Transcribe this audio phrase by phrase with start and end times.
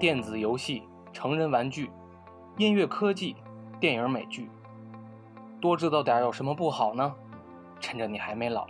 [0.00, 1.90] 电子游戏、成人玩具、
[2.56, 3.36] 音乐科技、
[3.78, 4.50] 电影美剧，
[5.60, 7.14] 多知道点有什么不好呢？
[7.80, 8.66] 趁着你还没老，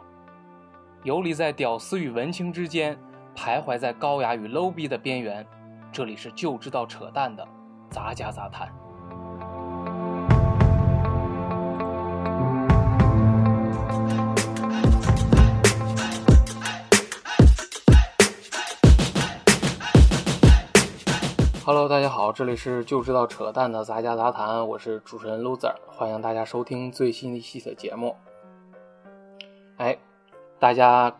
[1.05, 2.99] 游离在屌丝与文青之间，
[3.37, 5.47] 徘徊在高雅与 low 逼的边缘。
[5.93, 7.47] 这里是就知道扯淡的
[7.91, 8.69] 杂家杂谈。
[22.31, 28.15] 好，这里是就知道扯淡的杂家杂谈，我是主持人 loser，欢迎大家收听最新一期的节目。
[29.79, 29.99] 哎，
[30.61, 31.13] 大家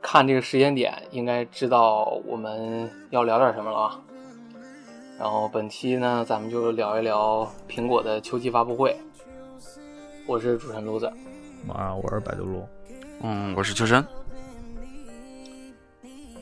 [0.00, 4.00] 看这个时间点，应该知道我们要聊点什么了吧？
[5.18, 8.96] 然后本期呢，咱们就聊一聊苹果的秋季发布会。
[10.28, 11.12] 我是主持人 loser，
[11.74, 12.64] 啊，我是百度路，
[13.20, 14.06] 嗯，我是秋生。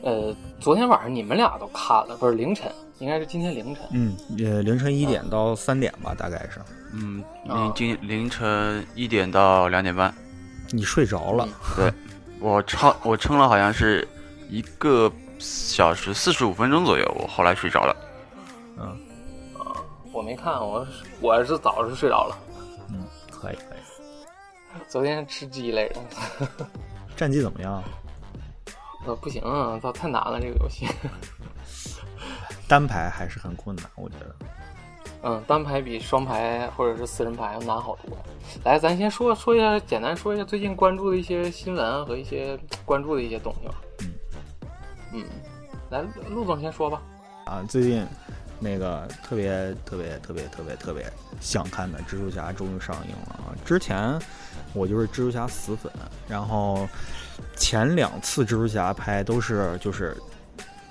[0.03, 3.83] 呃，昨天晚上你们俩都看了，不是凌晨，应该是今天凌晨。
[3.91, 6.59] 嗯，呃，凌晨一点到三点吧，大概是。
[6.93, 10.13] 嗯，啊凌今凌晨一点到两点半，
[10.71, 11.91] 你睡着了，对
[12.39, 14.07] 我超我撑了好像是
[14.49, 17.95] 一个小时四十五分钟左右，我后来睡着了。
[18.79, 18.97] 嗯
[20.13, 22.37] 我没看，我是我是早上睡着了。
[22.89, 24.81] 嗯，可以可以。
[24.87, 25.99] 昨天吃鸡来着，
[27.17, 27.83] 战绩怎么样？
[29.05, 30.87] 呃，不行啊，操，太难了这个游戏。
[32.67, 34.35] 单排还是很困难，我觉得。
[35.23, 38.17] 嗯，单排比双排或者是四人排要难好多。
[38.63, 43.75] 来，咱先说说一下，简单说一下最近关注的一些新闻和一些关注的一些东西吧。
[44.01, 44.13] 嗯
[45.13, 45.25] 嗯，
[45.89, 47.01] 来，陆总先说吧。
[47.45, 48.05] 啊，最近
[48.59, 53.53] 那个特别特别特别特别特别想看的蜘蛛侠终于上映了啊！
[53.65, 54.19] 之前
[54.73, 55.91] 我就是蜘蛛侠死粉，
[56.27, 56.87] 然后
[57.55, 60.15] 前两次蜘蛛侠拍都是就是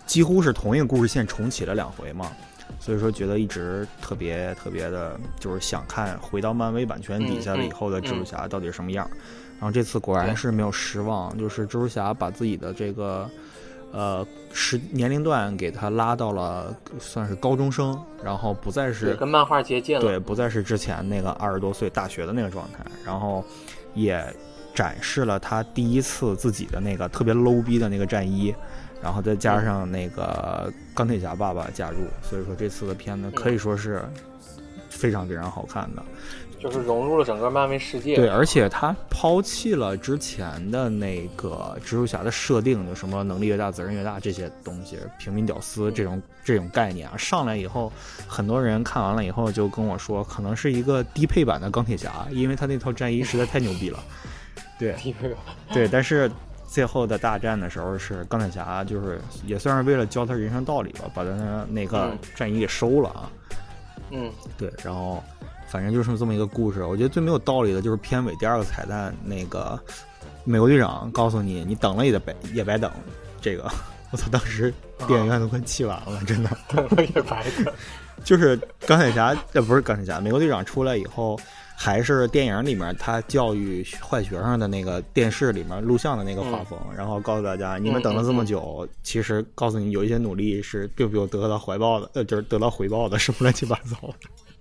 [0.06, 2.30] 几乎是同一个故事线重启了两回嘛，
[2.78, 9.08] 所以说觉得一直特别特别的，就是想看回到漫威版权底下了以后的蜘蛛侠到底是什么样。
[9.61, 13.29] 然后这次果然是没有失望，就是蜘蛛侠把自己的这个。
[13.96, 20.00] 呃，时年龄段给他拉到了算是高中生，然后不再，是跟漫画接近了。
[20.00, 23.45] 对，不再是之前那个二十多岁大学的那个状态，然后
[23.95, 24.20] 也
[24.74, 28.52] 展示了他第一次自己的那个特别 low 逼的那个战衣，
[29.05, 34.03] 然后再加上那个钢铁侠爸爸加入，所以说这次的片子可以说是
[34.89, 36.03] 非常非常好看的。
[36.59, 38.17] 就是融入了整个漫威世界。
[38.17, 47.92] 对，而且他抛弃了之前的那个蜘蛛侠的设定，就什么能力越大责任越大这些东西，平民屌丝这种这种概念啊，上来以后，
[48.27, 54.03] 很多人看完了以后就跟我说，可能是一个低配版的钢铁侠，因为他那套战衣实在太牛逼了。
[54.79, 54.97] 对
[55.73, 56.31] 对，但是
[56.74, 63.30] 最后的大战的时候，是钢铁侠就是也算是为了教他人生道理吧，把他那那个嗯战衣给收了啊。
[64.11, 65.23] 嗯，对，然后
[65.68, 66.83] 反正就是这么一个故事。
[66.83, 69.79] 我觉得最没有道理的就是片尾第二个彩蛋，那个
[70.42, 72.91] 美国队长告诉你，你等了也得白也白等。
[73.41, 73.70] 这个
[74.11, 74.74] 我操，当时
[75.06, 76.51] 电影院都快气完了，真的。
[76.67, 77.73] 等了也白等。
[78.24, 81.39] 就是钢铁侠，呃，不是钢铁侠，美国队长出来以后，
[81.77, 92.42] 还是电影里面他教育坏学生的那个电视里面录像的那个画风，然后告诉大家，你们等了这么久，其实告诉你有一些努力是并没有得到回报的，呃，就是？
[92.42, 94.14] 得到回报的，什么乱七八糟的，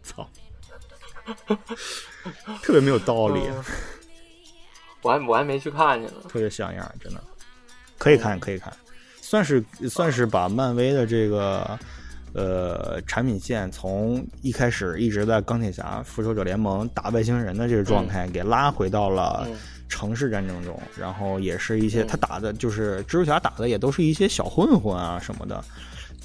[0.04, 0.28] 操，
[2.62, 3.64] 特别没有道理，嗯。
[5.02, 6.22] 我还我还没去看去呢。
[6.30, 7.22] 特别像样，真的，
[7.98, 8.74] 可以看可以看，
[9.22, 11.78] 算是算是把漫威的这个
[12.34, 19.58] 呃产品线从一开始一直在钢铁侠、复仇者联盟打外星人的这个状态，给拉回到了嗯。
[19.90, 25.64] 城市战争中，然后也是一些嗯他打的就是蜘蛛侠打的也都是一些小混混啊什么的，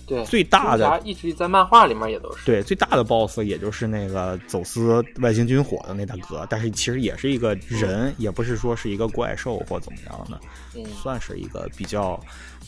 [0.07, 2.47] 对，最大的一直在漫画里面也都是。
[2.47, 10.41] 对，最大的 BOSS 也就是那个走私外星军火的那大哥，但是其实也是一个人，也不是说是一个怪兽或怎么样的，
[10.75, 10.87] 嗯。
[11.03, 12.19] 算是一个比较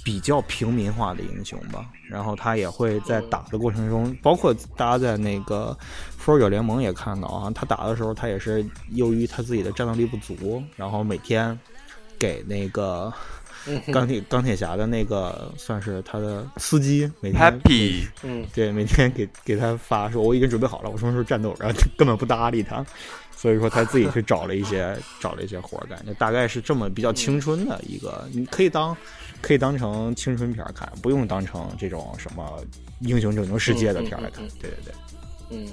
[0.05, 1.87] 比较平民化的英雄吧。
[2.08, 5.76] 然后他也会在打的过程中，包括大家在那个
[6.17, 11.58] 复仇者联盟也看到啊，他打的时候他也是由于他自己的战斗力不足，然后每天
[12.19, 13.12] 给那个。
[13.67, 22.82] 嗯钢铁钢铁侠的那个算是他的司机，每天 Happy，嗯对，每天给给他发说我已经准备好了，我什么时候战斗，然后根本不搭理他，
[23.40, 28.94] 所以说他自己去找了一些 找了一些活儿干，就大概是这么比较青春的一个，你可以当
[29.40, 32.62] 可以当成青春片儿看，不用当成这种什么
[32.98, 34.58] 英雄拯救世界的片儿来看嗯嗯嗯。
[34.60, 34.94] 对对对，
[35.48, 35.69] 嗯，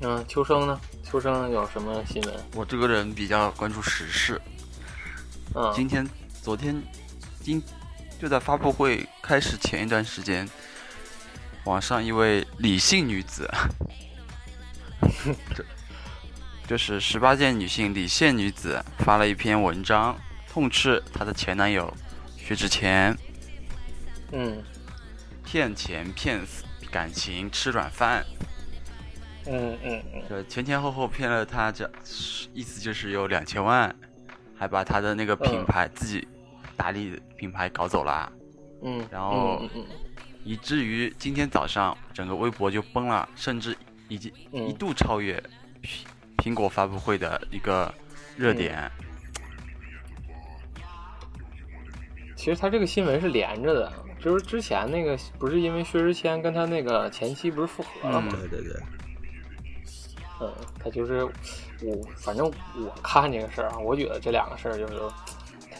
[0.00, 0.80] 嗯，秋生呢？
[1.04, 2.34] 秋生有什么新闻？
[2.56, 4.40] 我这个人比较关注时事。
[5.54, 6.04] 嗯，今天、
[6.42, 6.82] 昨天、
[7.40, 7.62] 今
[8.20, 10.46] 就在发布会开始前一段时间，
[11.64, 13.48] 网上一位李姓女子，
[15.54, 15.64] 这
[16.68, 20.14] 就是十八届女性李现女子发了一篇文章，
[20.46, 21.90] 痛斥她的前男友
[22.36, 23.16] 薛之谦
[24.32, 24.62] 嗯。
[25.42, 26.38] 骗钱骗
[26.90, 28.22] 感情吃软饭，
[29.46, 31.90] 嗯嗯嗯，这前前后后骗了她这
[32.52, 33.96] 意思就是有两千万，
[34.54, 36.28] 还把她的那个品牌、自己
[36.76, 38.30] 打理的品牌搞走了。
[38.82, 39.86] 嗯，然后嗯嗯。
[40.44, 43.74] 以至于今天早上整个微博就崩了，甚至
[44.06, 44.68] 已经嗯。
[44.68, 45.42] 一度超越
[46.38, 47.92] 苹苹果发布会的一个
[48.36, 48.90] 热点。
[52.34, 58.32] 其实他这个新闻是连着的，就是之前那个不是因为薛之谦跟他那个前妻不是复合了吗？
[58.32, 58.80] 对对对，
[60.40, 60.50] 嗯，
[60.82, 61.24] 他就是
[61.82, 64.94] 我，反正我看这个事儿啊，我觉得这两个事儿就是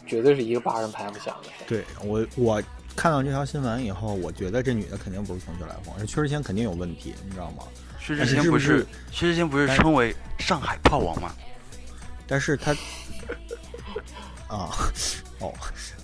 [0.07, 1.67] 绝对是一个巴掌拍不响的事儿。
[1.67, 2.63] 对我我
[2.95, 7.63] 看到这条新闻以后，我觉得这女的肯定不是空穴来风，这薛之谦肯定有问题，你知道吗？
[8.17, 11.35] 薛之谦不是薛之谦不是称为上海炮王吗？
[12.27, 12.73] 但是他
[14.49, 14.71] 啊
[15.41, 15.53] 哦，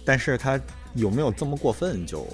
[0.05, 0.61] 但是他
[0.95, 2.27] 有没有这么过分就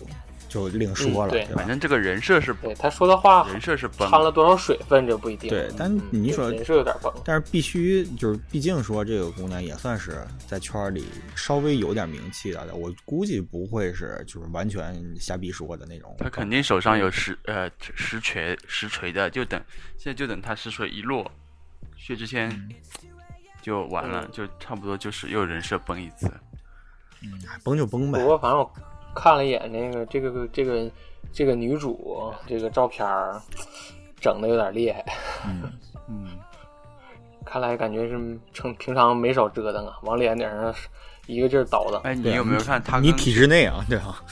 [0.50, 1.68] 就另说了，嗯对吧反？
[1.68, 5.48] 正这个人设是对他说的话人设是崩掺了多少水分，这不一定。
[5.48, 7.12] 对但嗯你说人设有点崩。
[7.24, 11.06] 但是必须就是，毕竟说这个姑娘也算是在圈儿里
[11.36, 16.14] 稍微有点名气的，我估计不会是就是完全瞎逼说的那种。
[16.18, 19.62] 他肯定手上有实呃实锤实锤的，就等
[19.96, 21.30] 现在就等他实锤一落，
[21.96, 22.50] 薛之谦
[23.62, 26.26] 就完了，嗯就差不多就是又人设崩一次。
[27.22, 28.26] 嗯崩就崩呗不。
[28.26, 28.72] 过反正我
[29.14, 30.90] 看了一眼那个这个这个
[31.32, 33.40] 这个女主这个照片儿，
[34.20, 35.04] 整的有点厉害，
[35.46, 35.72] 嗯，
[36.08, 36.28] 嗯，
[37.44, 40.74] 看来感觉是成平常没少折腾啊，往脸顶上
[41.26, 44.22] 一个劲儿叨叨，哎，你有没有看他你体制内啊，对吧？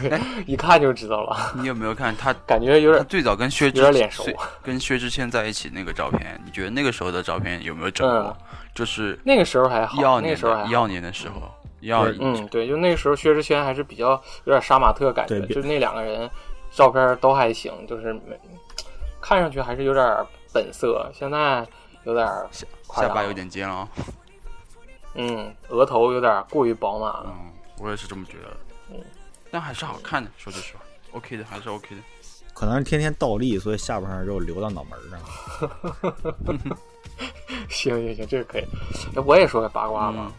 [0.00, 2.32] 对，一看就知道了，你有没有看他？
[2.44, 4.24] 感觉有点最早跟薛之有点脸熟。
[4.60, 8.18] 跟薛之谦在一起那个照片，你觉得那个时候的照片有没有整过？
[8.18, 8.36] 嗯。
[8.74, 10.66] 就是那个时候还好，一二年那个时候还好。
[10.68, 11.48] 一二年的时候，
[11.84, 14.12] 一二嗯，对，就那个时候薛之谦还是比较
[14.44, 16.28] 有点杀马特感觉，对就那两个人
[16.72, 18.40] 照片都还行，就是没
[19.20, 20.04] 看上去还是有点
[20.52, 21.66] 本色，现在
[22.04, 23.88] 有点下巴有，点尖了啊。
[25.14, 28.56] 嗯，额头有点过于饱满了，嗯，我也是这么觉得的。
[28.90, 29.04] 嗯，
[29.50, 30.82] 但还是好看的，说句实话
[31.12, 32.00] ，OK 的，还是 OK 的。
[32.54, 35.20] 可能是天天倒立，所以下巴上肉流到脑门儿上。
[37.68, 38.64] 行行行，这个可以。
[39.12, 40.32] 那我也说个八卦吧，嗯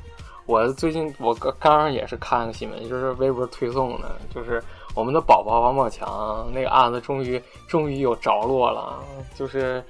[0.46, 4.64] 我最近我刚刚刚也是看个新闻，就是微博推送的，就是
[4.94, 9.04] 我们的宝宝王宝强那个案子终于终于有着落了，
[9.34, 9.84] 就是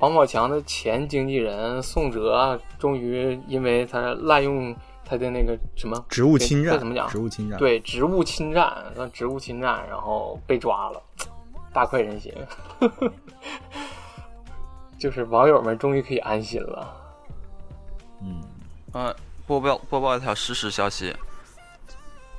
[0.00, 11.00] 王宝强的前经纪人宋哲终于因为他滥用他的那个什么职务侵占，怎么讲职务侵占，，对职务侵占，那职务侵占，然后被抓了，
[11.72, 12.34] 大快人心，
[14.98, 16.96] 就是网友们终于可以安心了。
[18.20, 18.40] 嗯，
[18.92, 19.14] 呃，
[19.46, 21.14] 播报播报一条实时消息，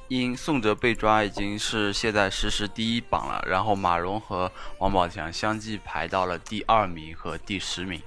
[0.08, 3.44] 因宋哲被抓，已经是现在实时第一榜了。
[3.48, 8.02] 然后马蓉和王宝强相继排到了第二名和第十名。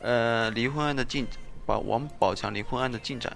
[0.00, 1.26] 呃，离婚案的进，
[1.64, 3.34] 把王宝强离婚案的进展，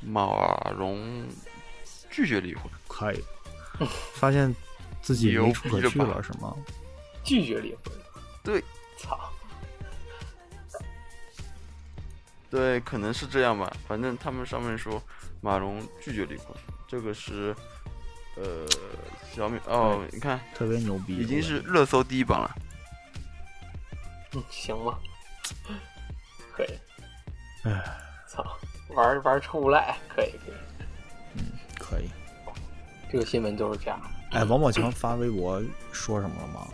[0.00, 1.26] 马蓉
[2.10, 3.24] 拒绝离婚，可以。
[4.12, 4.54] 发现
[5.00, 6.54] 自己牛没处可去了，是吗？
[7.24, 7.84] 拒绝离婚。
[8.44, 8.62] 对，
[8.98, 9.29] 操，
[12.50, 13.72] 对，可能是这样吧。
[13.86, 15.00] 反正他们上面说
[15.40, 16.48] 马蓉拒绝离婚，
[16.88, 17.54] 这个是
[18.36, 18.66] 呃
[19.32, 22.50] 小米哦，你看特别牛逼，已经是热搜第一榜了。
[24.32, 24.98] 嗯，行吧，
[26.52, 26.78] 可以。
[27.62, 27.82] 唉，
[28.26, 28.44] 操，
[28.90, 30.54] 玩玩出无赖，可以可以。
[31.36, 31.44] 嗯
[31.78, 32.10] 可以。
[33.10, 34.00] 这个新闻就是这样。
[34.32, 36.66] 哎，王宝强发微博说什么了吗？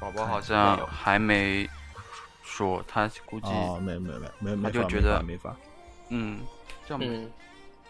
[0.00, 1.68] 宝宝好像有还没
[2.62, 5.54] 说，他估计、哦，没没没没没发他就觉得没发。
[6.10, 6.40] 嗯，
[6.86, 7.28] 这样，嗯，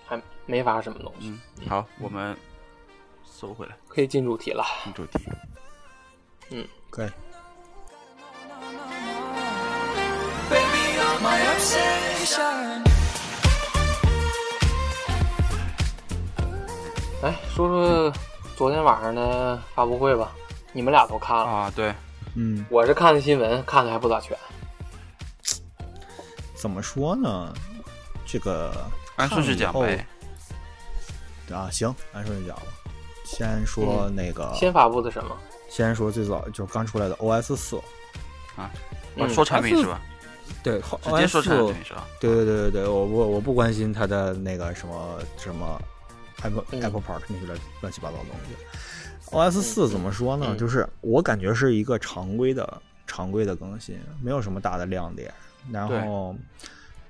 [0.06, 1.28] 还没发什么东西，
[1.60, 2.34] 嗯，好，我们
[3.24, 4.64] 收回来可以进主题了。
[4.84, 5.18] 进主题。
[6.50, 7.10] 嗯可以。
[17.22, 18.12] 来说说
[18.56, 20.32] 昨天晚上的发布会吧，
[20.72, 21.94] 你们俩都看了，啊，对，
[22.34, 24.36] 嗯，我是看的新闻，看的还不咋全。
[26.62, 27.52] 怎么说呢？
[28.24, 28.72] 这个
[29.16, 30.06] 按顺序讲呗。
[31.50, 32.62] 啊，行，按顺序讲吧。
[33.26, 35.36] 先说那个，嗯先发布的什么？
[35.68, 37.76] 先说最早就是刚出来的 OS 四，
[38.54, 38.70] 啊
[39.16, 40.00] 嗯说产品是吧？
[40.62, 42.06] 对，直接说产品是吧？
[42.20, 45.82] 对对对对对，我我我不关心它的那个什么什么
[46.42, 49.34] Apple、嗯 Apple Park 那些乱乱七八糟的东西。
[49.36, 50.46] OS 四怎么说呢？
[50.50, 55.34] 嗯就是我感觉是一个常规的常规的更新，没有什么大的亮点。
[55.70, 56.34] 然后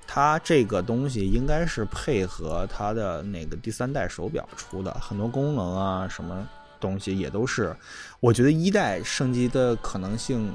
[0.06, 6.47] 它这个东西应该是配合它的那个第三代手表出的，很多功能啊什么
[6.78, 7.75] 东西也都是。
[8.21, 10.52] 我觉得一代升级的可能性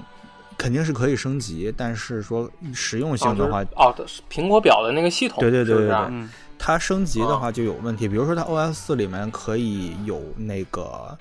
[0.58, 3.94] 肯定是可以升级，但是说实用性的话，哦，
[4.30, 7.40] 苹果表的那个系统，对对对对嗯，它升级的哦。
[7.40, 11.18] 话就有问题，比如说它 OS 四里面可以有那个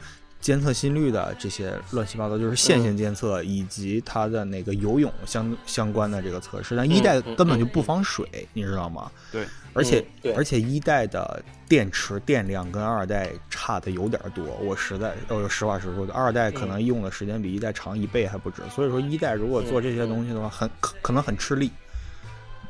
[0.47, 9.11] 监测心率的这些乱七八糟，就是线性监测以及它的那个游泳相相关的这个测试，但一代嗯根本就不防水，你知道吗？
[9.33, 21.73] 对，而且、而且一代的电池电量跟二代差的有点多，我实在呃实话实说，二代可能用的时间比一代长一倍还不止，所以说一代如果做这些东西的话，很可可能很吃力。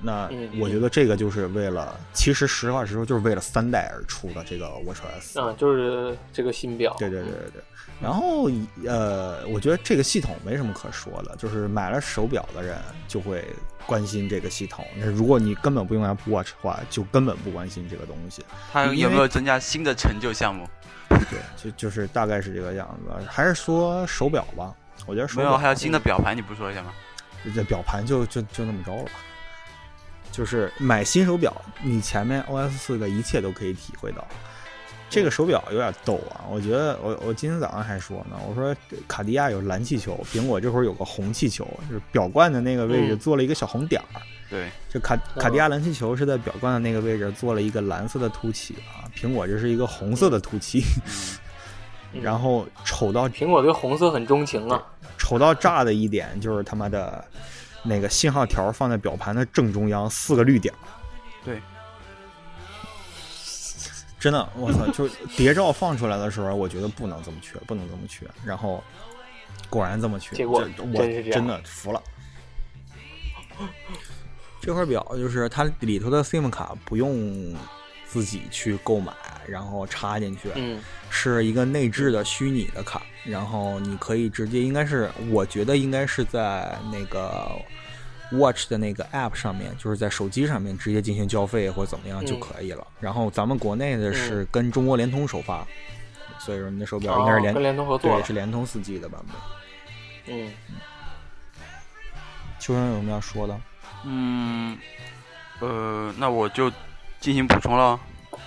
[0.00, 5.40] 那嗯我觉得这个就是为了，其实实话实说，就是为了三代而出的这个 WatchOS。
[5.40, 7.62] 嗯，就是这个新表，对对对对对。
[8.00, 8.50] 然后
[8.86, 12.76] 呃，我觉得这个系统没什么可说的，就是买了手表的人
[13.08, 13.42] 就会
[13.86, 14.84] 关心这个系统。
[14.96, 18.44] 那如果你根本不用 Apple Watch 的话，就根本不关心这个东西。
[18.70, 20.68] 它有没有增加新的成就项目？
[21.08, 23.26] 对，就就是大概是这个样子。
[23.26, 24.74] 还是说手表吧，
[25.06, 26.92] 我觉得手表没有，还有新的表盘，你不说一下吗？
[27.54, 29.10] 这表盘就就就那么着了吧。
[30.36, 34.22] 就是买新手表，你前面 OS 四的一切都可以体会到。
[35.08, 36.44] 这个手表有点逗啊！
[36.50, 38.74] 我觉得我我今天早上还说呢，我说
[39.06, 44.20] 卡地亚有蓝气球，苹果这会儿有个红气球，就是表冠的那个位置嗯做了一个小红点儿。
[44.50, 50.82] 对，这卡卡地亚蓝气球是在表冠的那个位置做了一个蓝色的凸起啊，苹果这是一个红色的凸起，
[52.12, 54.82] 嗯 然后丑到苹果对红色很钟情啊，
[55.16, 57.24] 丑到炸的一点就是他妈的
[57.86, 60.78] 那个信号条放在表盘的正中央，四个绿点儿。
[61.44, 61.60] 对，
[64.18, 64.86] 真的，我操！
[64.88, 68.26] 就谍照放出来的时候，我觉得不能这么缺，不能这么缺。
[68.44, 68.82] 然后
[69.70, 72.02] 果然这么缺，结果这我真的服了。
[74.60, 77.54] 这块表就是它里头的 SIM 卡不用
[78.06, 79.12] 自己去购买，
[79.46, 80.80] 然后插进去，嗯。
[81.08, 87.48] 是一个内置的虚拟的卡，然后你可以直接，应该是我觉得应该是在那个
[88.32, 92.84] Watch 的那个 App 上面，就是在手机上面直接进行交费或者怎么样就可以了。
[93.00, 95.64] 然后咱们国内的是跟中国联通首发，
[96.40, 100.34] 所以说你的手表应该是联、哦跟联通合作对是联通四 G 的版本。
[100.36, 100.52] 嗯，
[102.58, 103.60] 秋生有什么要说的？
[104.04, 104.76] 嗯，
[105.60, 106.70] 呃，那我就
[107.26, 107.98] 进行补充了。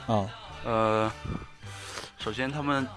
[0.07, 0.25] 啊？
[0.63, 1.11] 呃，
[2.17, 2.87] 首先他们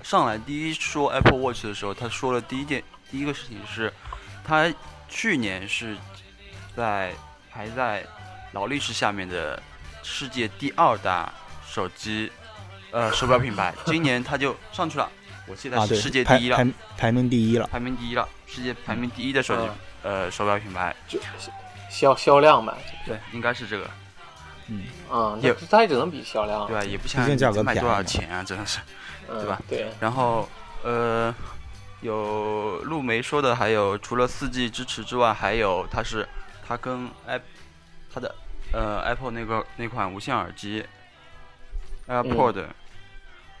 [0.00, 3.92] 上来第一说 Apple Watch 的时候，他说了第一件第一个事情是，
[4.44, 4.72] 他
[5.08, 5.96] 去年是
[6.76, 7.12] 在
[7.50, 8.06] 排在
[8.52, 9.60] 劳力士下面的
[10.04, 11.32] 世界第二大
[11.68, 12.30] 手机
[12.92, 15.10] 呃 手表品牌，今年他就上去了，
[15.48, 17.66] 我现在啊，是对，世界第一了，排排排名第一了。
[17.66, 19.68] 排名第一了，世界排名第一的手机、
[20.04, 21.18] 呃手表品牌，就
[21.90, 22.72] 销销量呗，
[23.04, 23.90] 对，应该是这个，
[24.68, 26.84] 嗯，嗯，也那它也只能比销量，对吧？
[26.84, 28.78] 也不想毕竟价格卖多少钱啊，真的是。
[28.80, 29.60] 嗯对吧？
[29.68, 30.48] 对，然后
[30.82, 31.34] 呃，
[32.00, 36.26] 有陆梅说的，还有除了四 G 支持之外，还有它是
[36.66, 37.42] 它跟 App
[38.10, 38.34] 它的
[38.72, 40.82] 呃 Apple 那个那款无线耳机
[42.06, 42.64] AirPod、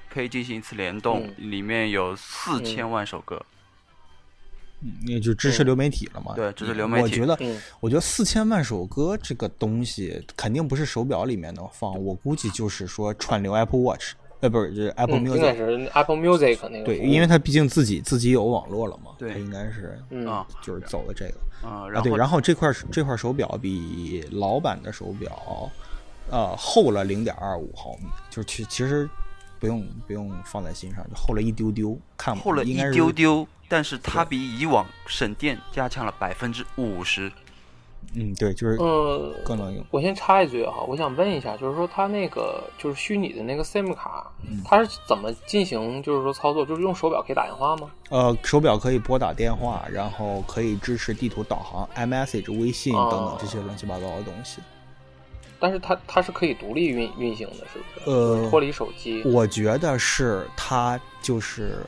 [0.08, 3.38] 可以进行一次联动，里面有四千万首歌。
[5.06, 6.34] 也就支持流媒体了嘛？
[6.34, 15.56] 对支持流媒体我觉得，嗯我觉得四千万首歌这个东西肯定不是手表里面能放，我估计就是说串流 Apple Watch，呃，不是，就是 Apple 嗯，应该 Music。
[15.56, 22.00] 是 Apple Music 那个对，因为它毕竟自己自己有网络了嘛，对它应该是嗯啊就是走的这个嗯，啊。
[22.00, 25.70] 对，然后这块这块手表比老版的手表，
[26.30, 29.08] 呃，厚了零点二五毫米，就是其其实
[29.58, 37.30] 不用不用放在心上，就厚了一丢丢，看厚了一应该是丢丢，但是它比以往省电加强了百分之五十。
[38.14, 39.84] 嗯，对，就是呃，更能用。
[39.90, 46.64] 我先插一句哈，我想问一下，就是说它那个就是虚拟的那个 SIM 卡，嗯它是怎么进行就是说操作？
[46.64, 47.90] 就是用手表可以打电话吗？
[48.08, 54.62] 呃，手表可以拨打电话，然后可以支持地图导航、iMessage、微信等等哦这些乱七八糟的东西。
[55.60, 58.10] 但是它它是可以独立运运行的，是不是？
[58.10, 59.22] 呃脱离手机。
[59.26, 61.84] 我觉得是它就是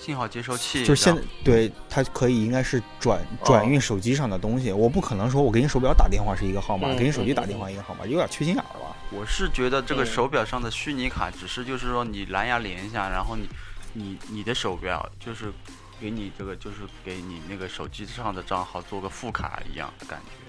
[0.00, 4.72] 信号接收器，就是现在对它可以应该是转哦转运手机上的东西。
[4.72, 8.96] 我不可能说我给你手表打电话是一个号码，嗯给你手机打嗯电话一个号码，有点缺心眼儿吧？
[9.10, 13.46] 我是觉得这个嗯手表上的虚拟卡只是就是说你蓝牙连一下，然后你
[13.92, 15.52] 你你的手表就是
[16.00, 20.39] 给你这个就是给你那个手机上的账号做个副卡一样的感觉。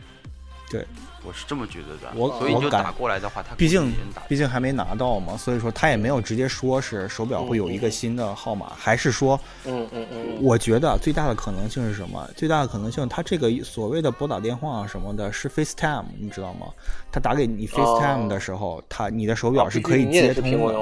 [0.72, 0.88] 对，
[1.26, 2.12] 我是这么觉得的。
[2.16, 3.94] 我所以就打过来的话，他毕竟
[4.28, 12.26] 毕竟还没拿到嘛，所以说他也没有直接说是手表会有一个新的号码，还是说，嗯嗯嗯嗯，我觉得最大的可能性是什么？
[12.36, 16.68] 最大的可能性，他这个所谓的拨打电话什么的，是 FaceTime，你知道吗？
[17.12, 20.74] 他打给你 FaceTime 的时候，他你的手表是可以接通的。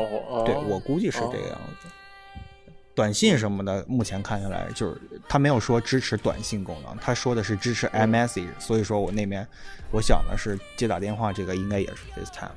[0.46, 1.88] 对我估计是这个样子。
[3.00, 8.12] 短信什么的，目前看下来就是他没有说支持短信功能，他说的是支持嗯。
[8.12, 9.48] iMessage，、所以说我那边
[9.90, 12.50] 我想的是接打电话这个应该也是 FaceTime。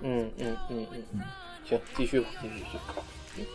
[0.00, 1.20] 嗯嗯嗯嗯嗯，
[1.68, 2.54] 行，继续吧，继续
[3.36, 3.46] 继续。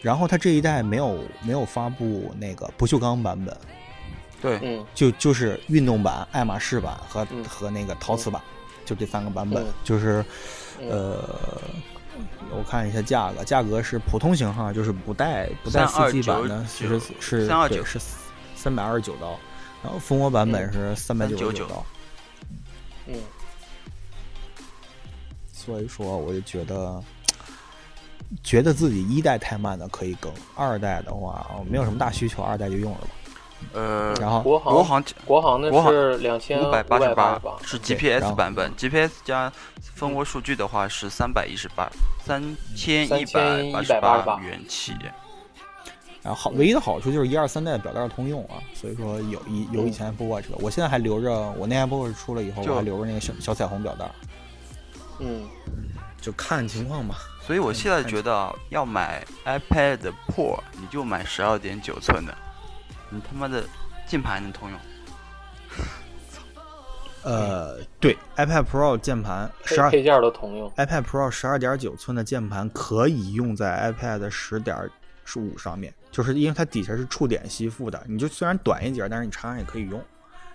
[0.00, 3.56] 然后它这一代没有没有发布那个不锈钢版本，
[4.40, 4.86] 对，嗯。
[4.94, 7.42] 就就是运动版、爱马仕版和、嗯。
[7.42, 8.40] 和那个陶瓷版，
[8.84, 9.64] 就这三个版本。
[9.64, 9.66] 嗯。
[9.82, 10.24] 就是
[10.80, 10.88] 嗯。
[10.88, 11.60] 呃，
[12.50, 17.98] 我看一下价格，价格是普通型号，就是不带不带四 G 版的，其实是329对是
[18.54, 19.38] 三百二十九刀，
[19.82, 21.86] 然后蜂窝版本是三百九十九399刀。
[23.08, 23.14] 嗯
[25.52, 27.02] 所以说，我就觉得，
[28.44, 33.08] 觉得自己一代太慢的可以更，二代的话没有什么大需求，二代就用了吧。
[33.72, 34.40] 呃，然后？
[34.40, 38.54] 国行国行国行的国行是两千五百八十八八，是 GPS 版。
[38.54, 39.52] 本，GPS 加
[39.94, 41.90] 蜂窝数据的话是三百一十八，
[42.24, 42.42] 三
[42.74, 44.94] 千一百八十3188元起。
[46.22, 54.10] 然后好，唯一的好处就是一二三代的表带通用啊，所以说有以有以前 Apple Watch 的，我现在还留着，我那 Apple Watch 出了以后，就我还留着那个小小彩虹表带，
[55.20, 55.48] 嗯。
[56.20, 57.18] 就看情况吧。
[57.40, 62.36] 所以我现在觉得啊要买 iPad Pro，你就买十二点九寸的，
[63.10, 63.64] 你他妈的
[64.06, 64.78] 键盘还能通用。
[67.22, 70.70] 呃，对，iPad Pro 键盘十二配配件都通用。
[70.76, 74.88] ，iPad Pro 十二点九寸的键盘可以用在 iPad 十点
[75.24, 80.00] 十五上面，就是因为它底下是触点吸附的，你就虽然短一截，但是你插上也可以用。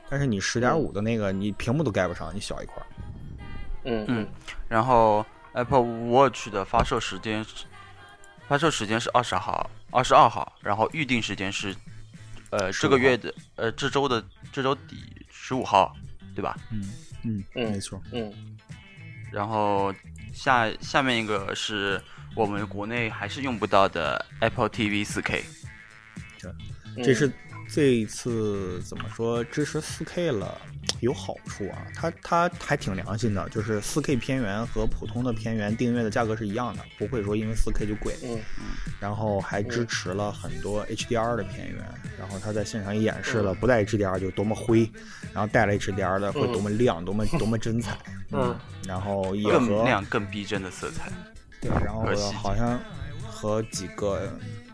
[0.09, 2.85] 但是你十点五的那个，你屏幕都盖不上，你小一块儿。
[3.83, 4.27] 嗯嗯，
[4.69, 7.65] 然后 Apple Watch 的发售时间是
[8.47, 11.75] 发售时间是二十号、二十二号，然后预定时间是
[12.51, 15.95] 呃这个月的呃这周的这周底十五号，
[16.35, 16.57] 对吧？
[16.71, 18.01] 嗯嗯，嗯没错。
[18.11, 18.31] 嗯
[19.31, 19.93] 然后
[20.33, 22.01] 下下面一个是
[22.35, 25.41] 我们国内还是用不到的 Apple TV 4K，
[26.37, 26.55] 这，
[27.01, 27.31] 这是
[27.73, 30.59] 这一次怎么说支持 4K 了，
[30.99, 31.87] 有好处啊。
[31.95, 38.15] 它它还挺良心的，就是 4K 片源和普通的片源订阅的价格是一样的，不会说因为 4K 就贵。
[38.23, 38.39] 嗯
[38.99, 41.83] 然后还支持了很多 HDR 的片源，
[42.19, 44.87] 然后他在现场也演示了不带 HDR 就多么灰，
[45.33, 47.97] 然后带了 HDR 的会多么亮，多么多么真彩。
[48.29, 48.55] 嗯，
[48.87, 51.11] 然后也和更和亮更逼真的色彩。
[51.59, 52.79] 对，然后好像
[53.27, 54.31] 和几个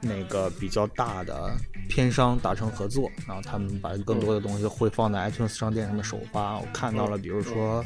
[0.08, 1.52] 那个比较大的
[1.89, 6.58] 片商达成合作，然后他们把更多的东西会放在 iTunes 商店上面首发。
[6.58, 7.84] 我看到了，比如说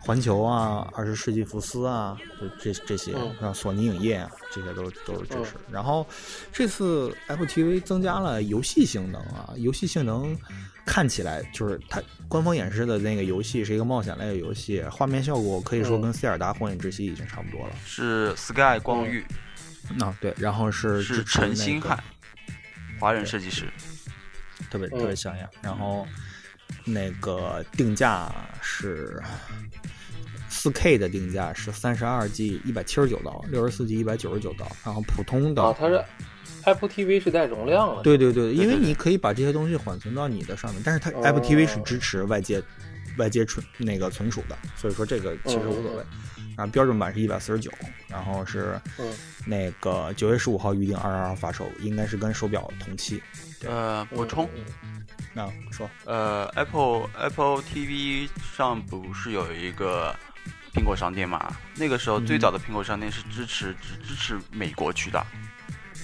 [0.00, 5.56] 环球啊、二十世纪福斯啊，就这这些，嗯像索尼影业啊，这些都都是支持。
[5.70, 6.06] 然后
[6.52, 10.36] 这次 Apple TV 增加了游戏性能啊，游戏性能。
[10.88, 17.72] 看起来就是它官方演示的那个游戏是一个冒险类的游戏，画面效果可以说嗯跟塞尔达荒野之息已经差不多了。
[17.84, 19.26] 是 Sky 光遇，
[20.00, 22.02] 啊，对，然后是是支持陈星汉，
[22.98, 23.64] 华人设计师。
[24.70, 25.48] 特别嗯特别像样。
[25.62, 26.06] 然后
[26.84, 29.22] 那个定价是
[30.48, 35.62] 四 K 的定价是三十二 G 一百七十九刀，六十四 G 一百九十九刀，然后普通的。
[35.62, 36.02] 啊，它是
[36.64, 38.02] Apple TV 是带容量的。
[38.02, 42.62] 对对对，因为你可以把这些东西缓存到你的上面，但是它哦 Apple TV 是支持外接
[43.18, 45.98] 外接存那个存储的，所以说这个其实无所谓。
[45.98, 46.06] 然
[46.58, 47.70] 后标准版是一百四十九，
[48.08, 49.12] 然后是嗯
[49.44, 53.22] 那个九月十五号预定，二十二号发售，应该是跟手表同期。
[53.66, 54.48] 呃，补充，
[54.82, 60.14] 嗯那说呃，Apple Apple TV 上不是有一个
[60.72, 61.54] 苹果商店嘛？
[61.74, 65.22] 那个时候最早的苹果商店是支持只支持美国区的，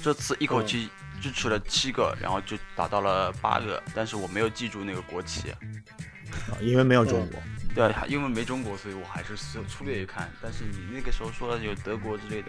[0.03, 5.51] 这次一口气支持了七个，然后就达到了八个，但是我没有记住那个国旗。
[5.51, 7.41] 啊，因为没有中国。
[7.75, 10.31] 对，因为没中国，所以我还是粗粗略一看。
[10.43, 12.49] 但是你那个时候说有德国之类的，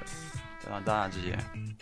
[0.63, 1.37] 加拿大这些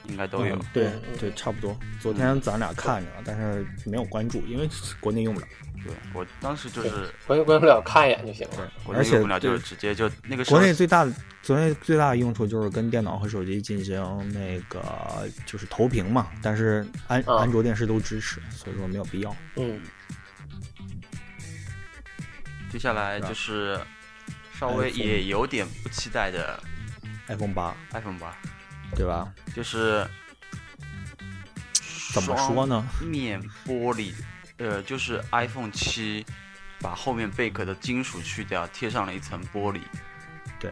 [0.08, 0.56] 应该都有。
[0.56, 1.78] 嗯对对，差不多。
[2.00, 5.48] 昨天咱俩看着了，但是没有关注，因为国内用不了。
[5.84, 8.72] 对我当时就是关关不了，看一眼就行了。
[8.84, 11.12] 国而且内用不了，就是直接就那个国内最大的
[11.48, 14.00] 国内最大的用处就是跟电脑和手机进行
[14.32, 19.36] 那个就是投屏嘛，但是安、啊安卓电视都支持，所以说没有必要。
[19.56, 19.82] 嗯
[22.72, 23.80] 接下来就是
[24.58, 26.58] 稍微也有点不期待的
[27.28, 28.36] iPhone 八，iPhone 八，
[28.96, 29.32] 对吧？
[29.54, 30.08] 就是
[32.14, 32.88] 怎么说呢？
[32.98, 34.14] 双面玻璃，
[34.58, 36.26] 呃，就是 iPhone 七
[36.80, 39.82] 把后面贝壳的金属去掉，贴上了一层玻璃，
[40.60, 40.72] 对，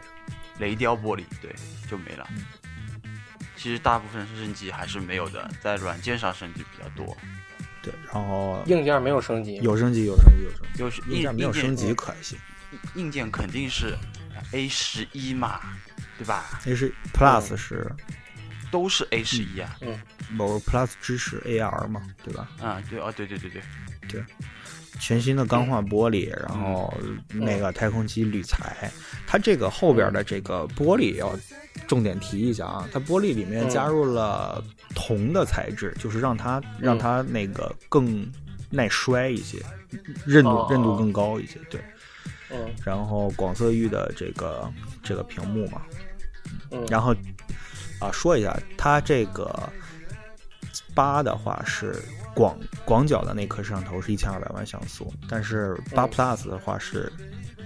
[0.58, 1.54] 雷雕玻璃，对，
[1.88, 2.26] 就没了。
[2.30, 2.44] 嗯
[3.56, 7.14] 其实大部分升级还是没有的，在软件上升级比较多，
[7.82, 12.38] 对，然后硬件没有升级，有升级，有升级，有升级，就是硬件没有升级可还行。
[12.94, 13.96] 硬件肯定是
[14.52, 15.60] A 十一嘛，
[16.18, 17.90] 对吧？A 十 Plus 是
[18.70, 19.76] 都是 A 十一啊。
[19.80, 19.98] 嗯
[20.32, 22.48] 某 Plus 支持 AR 嘛，对吧？
[22.62, 23.50] 啊，对哦，对对对
[24.08, 24.22] 对，
[25.00, 26.96] 全新的钢化玻璃，然后
[27.32, 28.88] 那个太空机铝材，
[29.26, 31.36] 它这个后边的这个玻璃要
[31.86, 34.62] 重点提一下啊，它玻璃里面加入了
[34.94, 38.30] 铜的材质，就是让它让它那个更
[38.70, 39.58] 耐摔一些，
[40.24, 41.80] 韧度哦韧度更高一些，对。
[42.52, 44.68] 嗯然后广色域的这个
[45.04, 45.82] 这个屏幕嘛，
[46.72, 47.14] 嗯，然后
[48.00, 49.72] 啊说一下，它这个
[50.92, 51.94] 八的话是
[52.34, 57.12] 广广角的那颗摄像头是一千二百万像素，但是八嗯 Plus 的话是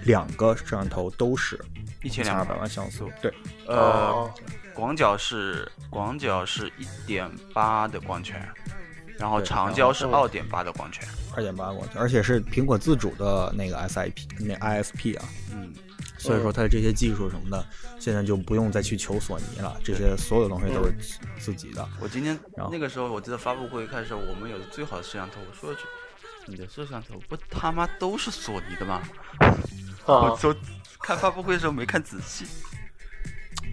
[0.03, 1.59] 两个摄像头都是
[2.05, 3.33] 一一千两百万像素，对，
[3.67, 4.33] 呃，哦
[4.75, 8.39] 广角是广角是一点八的光圈，
[9.17, 11.03] 然后长焦是二点八的光圈。
[11.35, 15.73] 二点八光圈，而且是苹果自主的那个 SIP 那 ISP 啊，嗯，
[16.19, 17.65] 所以说它的这些技术什么的，
[17.99, 21.87] 现在就不用再去求索尼了，这些所有东西都是自自己的。
[21.99, 25.81] 我今天然后那个时候我记得发布会开始，我们有最好的摄像头，我说了句，
[26.47, 29.01] 你的摄像头不他妈都是索尼的吗？
[30.05, 30.55] 我啊，说
[30.99, 32.45] 看发布会的时候没看仔细。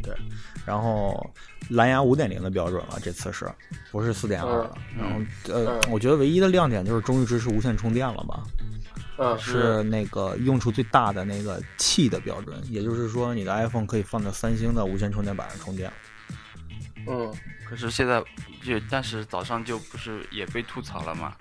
[0.02, 0.14] 对
[0.66, 1.32] 然后
[1.70, 3.48] 蓝牙五点零的标准了，这次是
[3.90, 4.78] 不是四点二了？
[4.98, 5.20] 然后
[5.52, 8.42] 呃，嗯我觉得唯一的亮点就是终于支持无线充电了吧？
[9.18, 15.92] 嗯是那个用处最大的那个气的标准，也就是说你的 iPhone 可以放在三星的无线充电板上充电。
[17.06, 17.32] 嗯
[17.68, 18.22] 可是现在
[18.64, 21.36] 就但是早上就不是也被吐槽了吗？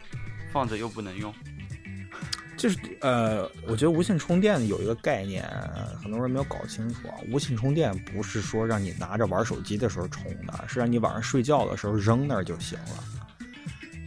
[0.51, 1.33] 放着又不能用。
[2.57, 5.43] 就是呃，我觉得无线充电有一个概念，
[6.03, 7.15] 很多人没有搞清楚啊。
[7.31, 13.03] 无线充电不是说让你拿着玩手机的时候充的，是让你晚上睡觉的时候扔那儿就行了。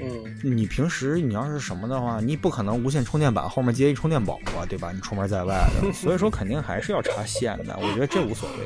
[0.00, 4.92] 嗯你平时你要是什么的话，你不可能无线充电板后面接一充电宝啊，对吧？
[4.92, 7.76] 你出门在外的，所以说肯定还是要插线的。
[7.78, 8.58] 我觉得这无所谓，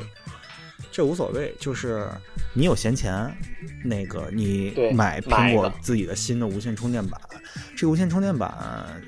[0.91, 2.07] 这无所谓，就是
[2.53, 3.31] 你有闲钱，
[3.83, 7.19] 那个你买苹果自己的新的无线充电板，
[7.75, 8.53] 这个无线充电板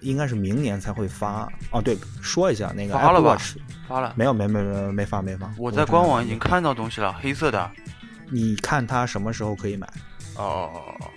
[0.01, 1.51] 应该是明年才会发。
[1.71, 3.37] 哦，对，说一下那个发了吧
[3.87, 7.69] 发了，没有没有没没没发没发，我在官网已经看到东西了，黑色的。
[8.29, 9.87] 你看它什么时候可以买？
[10.37, 11.11] 哦哦哦哦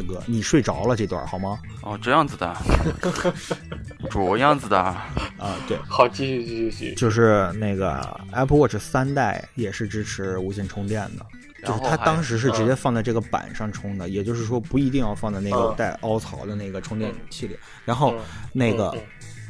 [0.00, 1.58] 大哥，你睡着了这段好吗？
[1.82, 2.56] 哦，这样子的，
[4.10, 4.78] 这样子的。
[4.78, 6.94] 啊，对，好，继续继续继续。
[6.94, 11.26] 就是那个 Apple Watch 三代也是支持无线充电的，
[11.66, 17.56] 就是它当时是直接放在这个板上充的，也就是说不一定要放在那个嗯带凹槽的那个充电器里。
[17.84, 18.20] 然后嗯
[18.52, 19.00] 那个嗯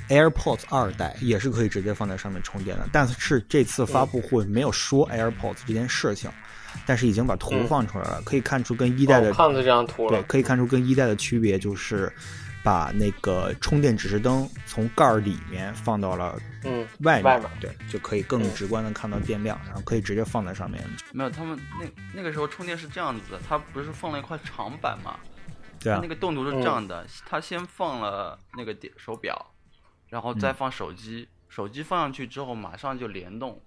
[0.09, 6.31] AirPods 二代也是可以直接放在上面充电的，但是这次发布会没有说 AirPods 这件事情，
[6.87, 7.67] 但是已经把图嗯。
[7.67, 12.13] 放出来了，可以看出跟一代的哦我看到这张图对，可以看出跟一代的区别就是，
[12.65, 20.83] 把那个充电指示灯从盖儿里面放到了嗯外面，对，就可以更嗯直观的看到电量，然后可以直接放在上面。
[21.13, 25.17] 没有，他们那那个时候充电是这样子的，它不是放了一块长板嘛？
[25.79, 26.01] 对啊。
[26.03, 29.53] 那，个动图是这样的，它先放了那个点手表，
[30.09, 30.41] 然后嗯。
[30.41, 33.61] 再放手机，手机放上去之后马上就联动，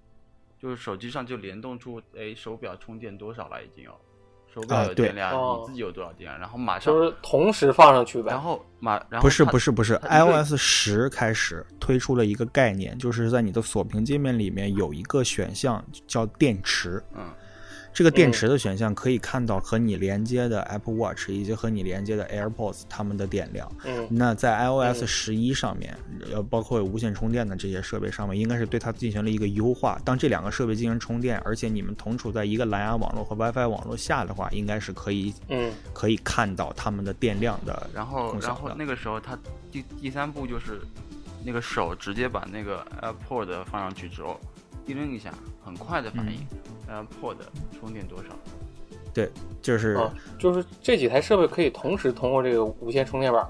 [0.63, 3.91] 就是手机上就联动出，哎，手表充电多少了已经有，
[4.53, 8.31] 手表有电量，哦你自己有多少电量，然后马上，就是同时放上去呗。
[8.31, 17.03] 然后马，然后不是不是不是，iOS 十开始推出了一个概念，就是在你的锁屏界面里面有一个选项叫电池。
[17.13, 17.25] 嗯，
[17.93, 23.71] 这个电池的选项可以看到和你连接的 Apple Watch 以及和你连接的 AirPods 它们的电量。
[23.85, 25.95] 嗯那在 iOS 嗯十一上面，
[26.31, 29.99] 呃，包括无线充电的这些设备上面，应该是对它进行了一个优化。
[30.03, 38.37] 当这两个设备进行充电，而且你们同处在一个蓝牙网络和 WiFi 网络下的话，应该是可以嗯可以看到它们的电量的然后。
[38.39, 39.37] 然后那个时候它
[39.71, 40.81] 第第三步就是
[41.45, 44.39] 那个手直接把那个 AirPod 放上去之后，
[44.85, 46.39] 叮铃一下，很快的反应、
[46.87, 47.37] 嗯、呃，Pod
[47.79, 48.29] 充电多少。
[49.13, 49.29] 对，
[49.61, 53.45] 就是、啊，就是这几台设备可以同时通过这个无线充电板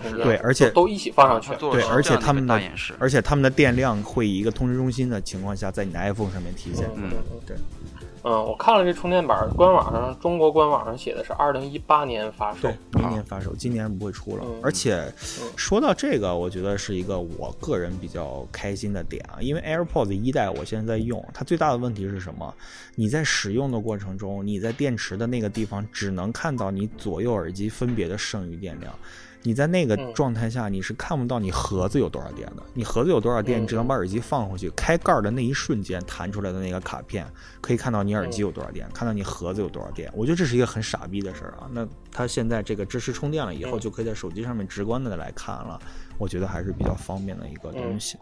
[0.00, 2.62] 充电，对而且都一起放上去对，而且这样的一个它们的
[3.00, 6.88] 而且它们的电量会以一个通知中心的情况下，在你的 iPhone 上面体现。
[6.94, 7.10] 嗯
[7.44, 7.56] 对。
[8.22, 14.44] 嗯，我看了这充电板，官网上中国官网上写的是二零一八年发售对。，明年发售，今年不会出了。
[14.44, 14.96] 嗯而且
[15.40, 22.52] 嗯说到这个，我觉得是一个我个人比较开心的点啊，因为 AirPods 一代我现在在用，它最大的问题是什么？
[22.94, 28.92] 你在使用的过程中，你在电池的那个地方只能看到你左右耳机分别的剩余电量。
[29.48, 32.62] 你在那个嗯状态下，你是看不到你盒子有多少电的。
[32.74, 37.26] 你盒子有多少电，嗯你只能把耳机放回去，开盖儿的那一瞬间弹出来的那个卡片，
[37.62, 40.12] 可以看到你耳机有多少电，看到你盒子有多少电。
[40.14, 41.66] 我觉得这是一个很傻逼的事儿啊。
[41.72, 45.80] 那它现在这个支持充电了以后，嗯就可以在手机上面直观的来看了，
[46.18, 48.18] 我觉得还是比较方便的一个东西。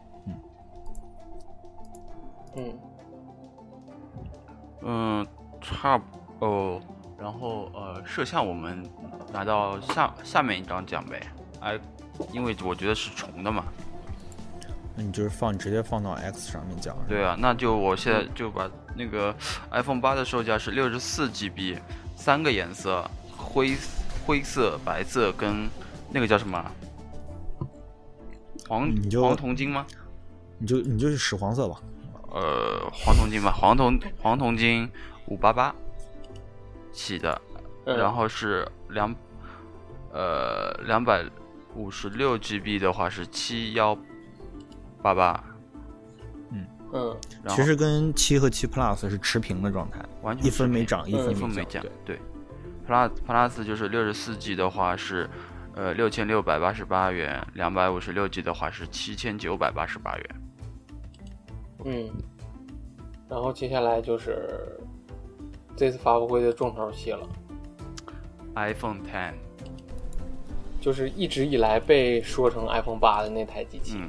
[2.56, 2.78] 嗯
[4.82, 5.26] 嗯，
[5.60, 6.04] 差不
[6.46, 6.80] 哦，
[7.18, 8.88] 然后呃，摄像我们
[9.32, 11.20] 拿到下下面一张奖杯，
[11.60, 11.78] 哎，
[12.32, 13.64] 因为我觉得是重的嘛，
[14.94, 16.96] 那你就是放直接放到 X 上面讲。
[17.08, 19.34] 对啊，那就我现在就把那个
[19.70, 21.78] iPhone 八的售价是六十四 GB，
[22.16, 23.76] 三个颜色，灰
[24.26, 25.68] 灰色、白色跟
[26.10, 26.72] 那个叫什么啊
[28.68, 29.86] 黄黄铜金吗？
[30.58, 31.80] 你就你就是使黄色吧。
[32.30, 34.90] 呃，黄铜金吧，黄铜黄铜金
[35.26, 35.74] 五八八
[36.96, 37.40] 起的，
[37.84, 39.14] 嗯，然后是两
[40.12, 41.24] 呃两百
[41.74, 43.96] 五十六 GB 的话是七幺
[45.02, 45.44] 八八，
[46.50, 46.66] 嗯。
[47.42, 52.18] 然后其实跟七和七 Plus 是持平的状态，完全一分没没涨，一嗯分没降对
[52.88, 55.28] ，Plus Plus 就是六十四 G 的话是
[55.74, 60.42] 呃六千六百八十八元，两百五十六 G 的话是七千九百八十八元。
[61.84, 62.10] 嗯，
[63.28, 64.80] 然后接下来就是
[65.76, 67.28] 这次发布会的重头戏了
[68.54, 69.34] ，iPhone Ten，
[70.80, 74.08] 就是一直以来被说成 iPhone 八的那台机器，嗯，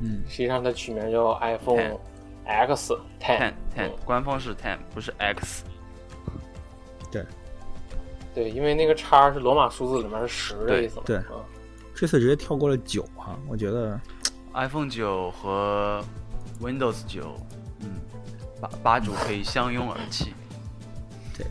[0.00, 1.98] 嗯，实际上它取名叫 iPhone
[2.46, 3.90] X Ten Ten。
[4.06, 5.64] 官方是 Ten，不是 X。
[7.10, 7.24] 对，
[8.34, 11.02] 对因为那个叉是罗马数字里面是十的意思嘛。
[11.04, 11.44] 对嗯
[11.94, 14.00] 这次直接跳过了九哈，我觉得
[14.54, 16.00] iPhone 九和
[16.60, 17.34] Windows 九，
[18.58, 20.34] 嗯，八八主可以相拥而泣。
[21.36, 21.46] 对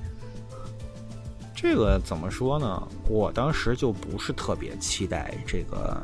[1.56, 2.88] 这个怎么说呢？
[3.10, 6.02] 我当时就不是特别期待这个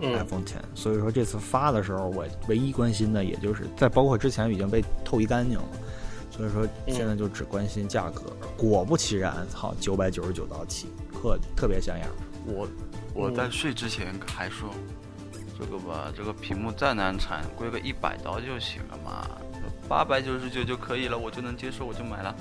[0.00, 5.68] 嗯 iPhone Ten，、所以说这次发的时候，我唯一关心的也就是在包括之前已经被透一干净了，
[6.30, 8.22] 所以说现在就只关心价格。
[8.56, 12.08] 果不其然，操，九百九十九刀起，特特别像样。
[12.46, 12.66] 我
[13.12, 14.70] 我在睡之前还说，
[15.58, 19.28] 这个吧，这个屏幕再难产，贵个一百刀就行了嘛，
[19.88, 22.34] 八百九十九就可以了，我就能接受，我就买了。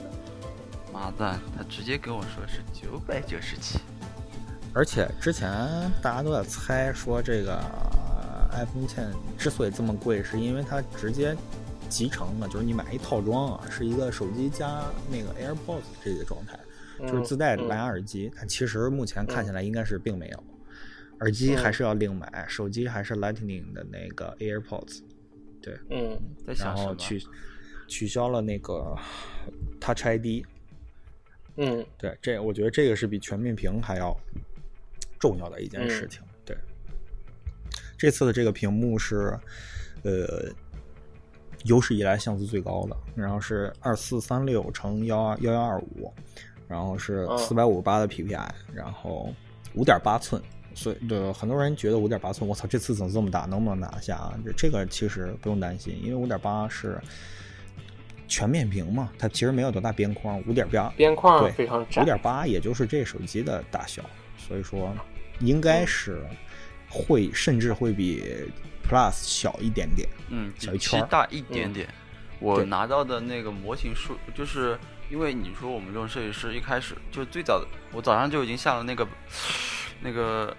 [0.94, 3.80] 妈蛋，他直接跟我说是九百九十七。
[4.74, 5.50] 而且之前
[6.02, 11.36] 大家都在猜说这个呃 iPhone Ten 之所以这么贵，是因为它直接
[11.90, 16.60] 集成的，就是你买一套装啊，是一个手机加那个 AirPods 这个状态，
[17.00, 18.32] 就是自带蓝牙耳机。
[18.36, 20.44] 但其实目前看起来应该是并没有，
[21.22, 25.02] 耳机还是要另买，手机还是 Lightning 的那个 AirPods，
[25.90, 26.88] 嗯在想什么？
[26.88, 27.22] 然后取
[27.88, 28.96] 取消了那个
[29.80, 30.46] Touch ID。
[31.62, 34.16] 嗯对，这我觉得这个是比全面屏还要
[35.20, 36.22] 重要的一件事情。
[36.46, 36.58] 对，
[37.98, 39.38] 这次的这个屏幕是，
[40.04, 40.50] 呃，
[41.66, 46.14] 有史以来像素最高的，然后是二四三六乘幺二幺幺二五，
[46.66, 49.34] 然后是嗯四百五十八的 PPI，然后
[49.74, 50.42] 五点八寸。
[50.74, 54.34] 所以，对很多人觉得五点八寸，我操，这次怎么这么大，能不能拿下啊？
[54.46, 57.02] 这这个其实不用担心，因为五点八是
[58.28, 62.06] 全面屏嘛，它其实没有多大边框，五点八边框对非常窄五。
[62.06, 64.04] 点八，也就是这手机的大小，
[64.38, 64.96] 所以说
[65.40, 66.24] 应该是
[66.90, 68.24] 会甚至会比
[68.88, 70.08] Plus 小一点点。
[70.30, 71.88] 嗯，小一圈大一点点。
[72.40, 74.80] 我拿到的那个模型数，就是
[75.12, 79.06] 因为你说我们这种设计师一开始就最早，我早上就已经下了那个
[80.02, 80.56] 那个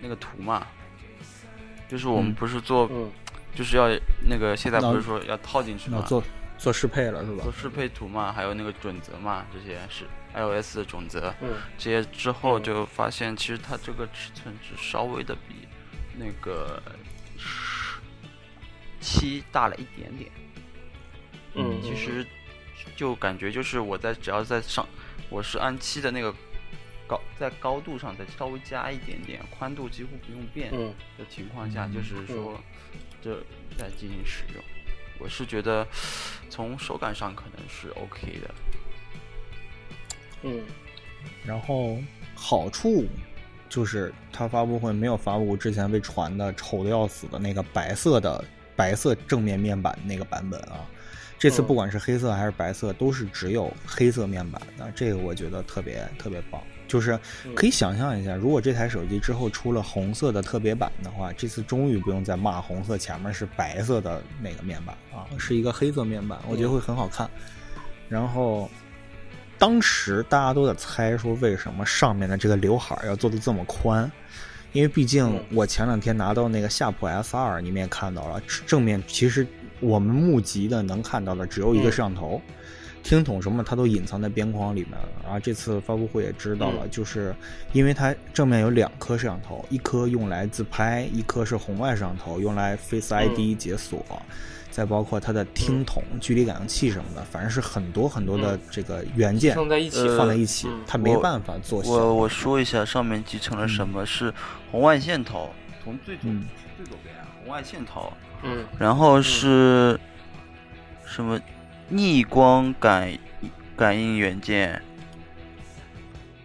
[0.00, 0.66] 那个图嘛，
[1.88, 3.10] 就是我们嗯不是做，嗯
[3.54, 3.88] 就是要
[4.28, 6.22] 那个现在不是说要套进去嘛，做
[6.56, 7.52] 做适配了是吧做？
[7.52, 11.34] 适配图嘛，还有那个准则嘛，这些是 iOS 的准则。
[11.40, 15.68] 嗯这些之后嗯就发现，其实它这个尺寸只稍微的比
[16.16, 16.80] 那个
[19.00, 20.30] 七大了一点点。
[21.54, 22.24] 嗯，其实
[22.96, 24.88] 就感觉就是我在只要在上，
[25.28, 26.32] 我是按七的那个
[27.12, 32.58] 高，在高度上再稍微加一点点，宽度几乎不用变嗯的情况下，就是说
[33.20, 33.38] 这
[33.76, 34.64] 再进行使用，
[35.18, 35.86] 我是觉得
[36.48, 38.54] 从手感上可能是 OK 的。
[40.44, 40.62] 嗯
[41.44, 41.98] 然后
[42.34, 43.04] 好处
[43.68, 48.44] 就是它发布会没有发布之前被传的丑的要死的那个白色的
[48.74, 50.84] 白色正面面板那个版本啊。
[51.38, 56.62] 这次嗯不管是黑色还是白色，都是只有黑色面板的，这个我觉得特别特别棒。
[56.92, 57.18] 就是
[57.54, 67.26] 可以想象一下，如果这台手机之后出了红色的特别版的话，这次终于不用再骂红色前面是白色的那个面板啊，是一个黑色面板，我觉得会很好看。
[68.10, 68.70] 然后
[69.58, 74.12] 当时大家都在猜说，为什么上面的这个刘海儿要做的这么宽？
[74.74, 79.46] 因为毕竟嗯我前两天拿到那个夏普 S 二，你们也看到了，正面其实
[79.80, 82.38] 我们目击的能看到的只有一个摄像头，
[83.02, 85.08] 听筒什么它都隐藏在边框里面了。
[85.24, 87.34] 然后这次发布会也知道了，嗯就是
[87.72, 94.04] 因为它正面有两颗摄像头，一颗用来自拍，一颗是红外摄像头，用来 Face ID 解锁。
[94.70, 101.82] 再包括它的听筒、距离感应器什么的，反正是很多很多的这个元件放在一起呃放在一起，嗯它没办法做。
[101.82, 104.32] 我我说一下上面集成了什么，是
[104.70, 105.50] 红外线头，
[105.84, 108.10] 从最左、嗯最左边啊，红外线头，
[108.44, 110.00] 嗯然后是
[111.04, 111.38] 什么
[111.92, 113.18] 逆光感
[113.76, 114.82] 感应元件，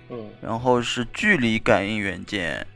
[0.10, 2.68] 嗯然后是距离感应元件，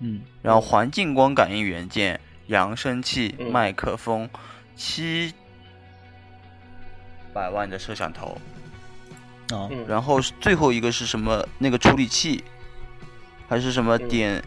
[0.00, 4.28] 嗯然后环境光感应元件、扬声器、嗯麦克风，
[4.76, 5.32] 七
[7.32, 8.36] 百万的摄像头，
[9.48, 11.48] 啊嗯，然后是最后一个是什么？
[11.56, 12.44] 那个处理器，
[13.48, 14.44] 还是什么嗯点、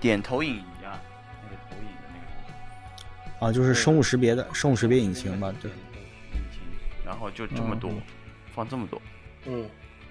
[0.00, 0.94] 点投影仪啊？
[1.42, 2.06] 那个投影的
[3.40, 5.52] 那个啊，就是生物识别的生物识别引擎吧？
[5.60, 5.72] 对
[7.04, 8.02] 然后就这么多，嗯
[8.54, 9.00] 放这么多。
[9.46, 9.68] 嗯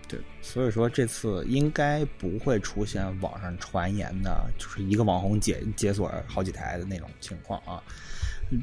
[0.08, 7.82] 对，所以说这次应该不会出现网上传言的，就是一个网红解解锁好几台的那种情况啊。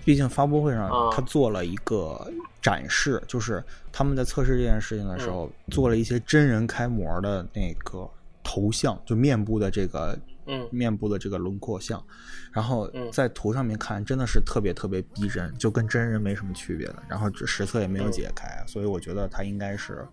[0.04, 8.08] 毕竟发布会上啊他做了一个展示，就是他们在测试这件事情的时候，做了一些真人开模的那个
[8.44, 10.16] 头像，就面部的这个
[10.50, 12.04] 嗯面部的这个轮廓像，
[12.50, 17.02] 然后嗯在图上面看真的是特别特别逼真，就跟真人没什么区别的。
[17.08, 20.06] 然后这实测也没有嗯解开，所以我觉得它应该是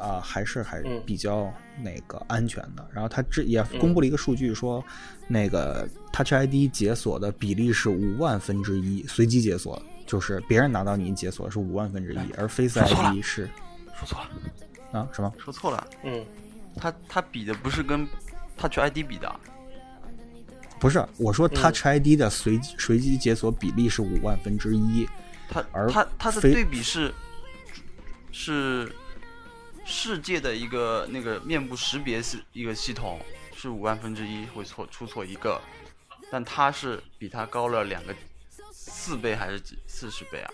[0.00, 2.88] 啊、还是还嗯比较那个安全的。
[2.92, 4.84] 然后它这也公布了一个数据说，
[5.26, 13.48] 那个 Touch ID 解锁的比例是五万分之一，随机解锁就是别人拿到你解锁是五万分之一，而 Face ID 是
[13.96, 15.34] 说错了，啊什么？
[15.36, 16.24] 说错了，嗯
[16.76, 18.06] 他他比的不是跟
[18.58, 19.40] Touch ID 比的，
[20.80, 25.08] 不是，我说嗯 Touch ID 的随机随机解锁比例是五万分之一。
[25.48, 27.14] 他而他他的对比是
[28.30, 28.92] 是
[29.84, 33.18] 世界的一个那个面部识别系一个系统，
[33.56, 35.58] 是五万分之一会错出错一个，
[36.30, 38.14] 但它是比它高了两个
[38.70, 40.50] 四倍还是几四十倍啊？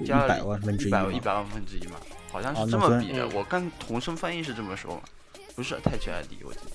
[0.00, 2.00] 一加了百万分之一一百万分之一嘛，
[2.32, 3.24] 好像是这么比的。
[3.24, 5.02] 嗯我看同声翻译是这么说嘛，
[5.54, 6.71] 不是 Touch ID，我记得。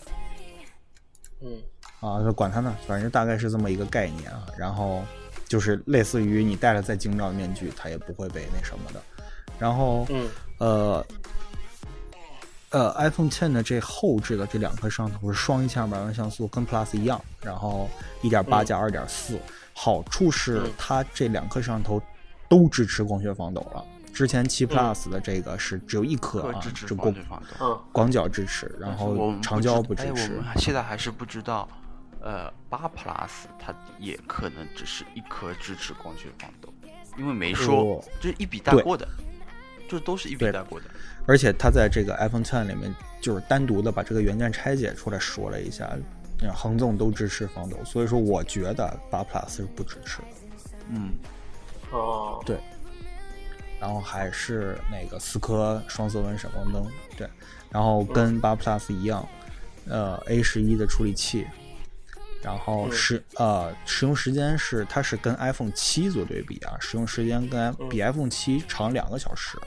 [1.41, 1.61] 嗯
[1.99, 4.45] 啊，就管它呢，反正大概是这么一个概念啊。
[4.57, 5.03] 然后
[5.47, 9.01] 就是类似于你戴了再精妙的面具，它也不会被那什么的。
[9.59, 11.05] 然后嗯呃
[12.69, 17.89] 呃，iPhone Ten 的这后置的这两颗摄像头是双一千二百万像素，跟 Plus 一样，然后
[18.21, 19.39] 一点八嗯加二点四。
[19.73, 22.01] 好处是嗯它这两颗摄像头
[22.49, 23.85] 都支持光学防抖了。
[24.17, 27.55] 之前七嗯 Plus 的这个是只有一颗啊，会支持只过光学防抖。
[27.59, 30.33] 嗯广角支持，然后长焦不支持。
[30.37, 31.69] 我们现在还是不知道，
[32.19, 36.73] 呃，八 Plus 它也可能只是一颗支持光学防抖，
[37.15, 39.07] 因为没说，就是一笔带过的，
[39.87, 40.87] 就都是一笔带过的。
[41.27, 45.87] 而且它在这个 iPhone Ten 里面就是单独的把这个元件拆解出来说了一下，
[46.41, 50.27] 呃横纵都支持防抖，所以说我觉得八 Plus 是不支持的。
[50.89, 51.13] 嗯，
[51.91, 52.57] 哦对，
[53.79, 56.85] 然后还是那个四颗双色温闪光灯，
[57.15, 57.29] 对，
[57.69, 59.27] 然后跟八 Plus 一样，
[59.87, 61.45] 呃 A 十一的处理器，
[62.41, 69.57] 然后嗯使呃使用时间是它是跟 iPhone 七做对比啊，使用时间跟嗯比 iPhone 七长两个小时。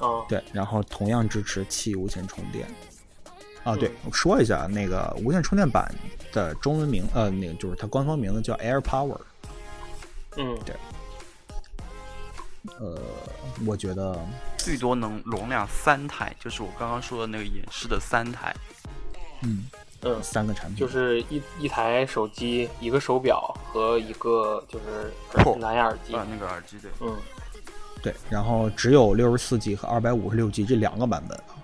[0.00, 2.66] 哦对，然后同样支持七无线充电。
[3.62, 5.94] 啊，对说一下，那个无线充电板
[6.32, 9.18] 的中文名，呃，那个就是它官方名字叫 Air Power。
[10.36, 10.58] 嗯
[12.78, 12.98] 呃，
[13.66, 14.18] 我觉得，
[14.56, 18.54] 最多能容量三台，就是我刚刚说的那个演示的三台。
[19.42, 19.66] 嗯，
[20.00, 26.14] 呃，三个产品，就是一一台手机、一个手表和一个就是破蓝牙耳机。
[26.14, 27.16] 啊，那个耳机对，嗯
[28.02, 31.56] 对，然后只有六十四 G 和二百五十六 G 这两个版本啊。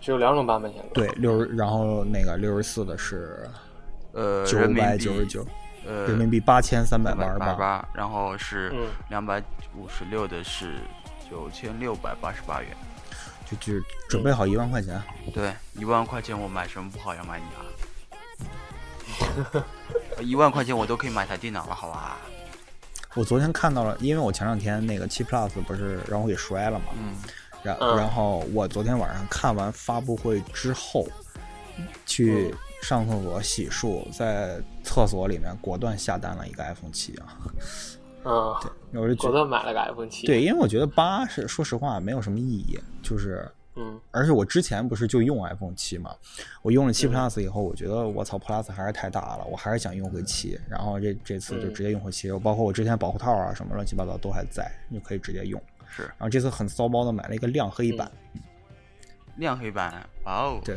[0.00, 0.88] 只有两种版本现在。
[0.92, 3.48] 对，六十，然后那个六十四的是
[4.12, 5.46] 呃，九人民币百九十九，
[5.86, 7.86] 呃，人民币八千三百八十八。
[7.92, 9.42] 然后是嗯两百
[9.76, 10.78] 五十六的是
[11.30, 12.70] 九千六百八十八元。
[13.50, 13.74] 就就
[14.08, 15.00] 准备好一万块钱。
[15.32, 17.60] 对，一万块钱我买什么不好要买你啊？
[20.20, 22.16] 一万块钱我都可以买台电脑了，好吧？
[23.14, 27.14] 我昨天看到了，因为我前两天那个七 Plus 不是让我给摔了嘛，嗯，
[27.62, 31.06] 然嗯然后我昨天晚上看完发布会之后，
[32.06, 37.38] 去嗯上厕所洗漱，在厕所里面果断下单了一个 iPhone 七啊，
[38.24, 38.54] 嗯，
[38.92, 40.26] 我就果断买了个 iPhone 七。
[40.26, 43.98] 对，因为我觉得八是说实话没有什么意义，就是嗯。
[44.10, 46.14] 而且我之前不是就用 iPhone 七嘛，
[46.60, 47.12] 我用了七嗯。
[47.12, 55.58] Plus 以后，我觉得我操 Plus 还是太大了，我还是想用回七，然后这这次就嗯直接用回七，包括我之前保护套啊什么乱七八糟都还在，就可以直接用。
[55.88, 56.02] 是。
[56.02, 58.10] 然后这次很骚包的买了一个亮黑版，
[59.36, 60.76] 亮黑版，哇哦，对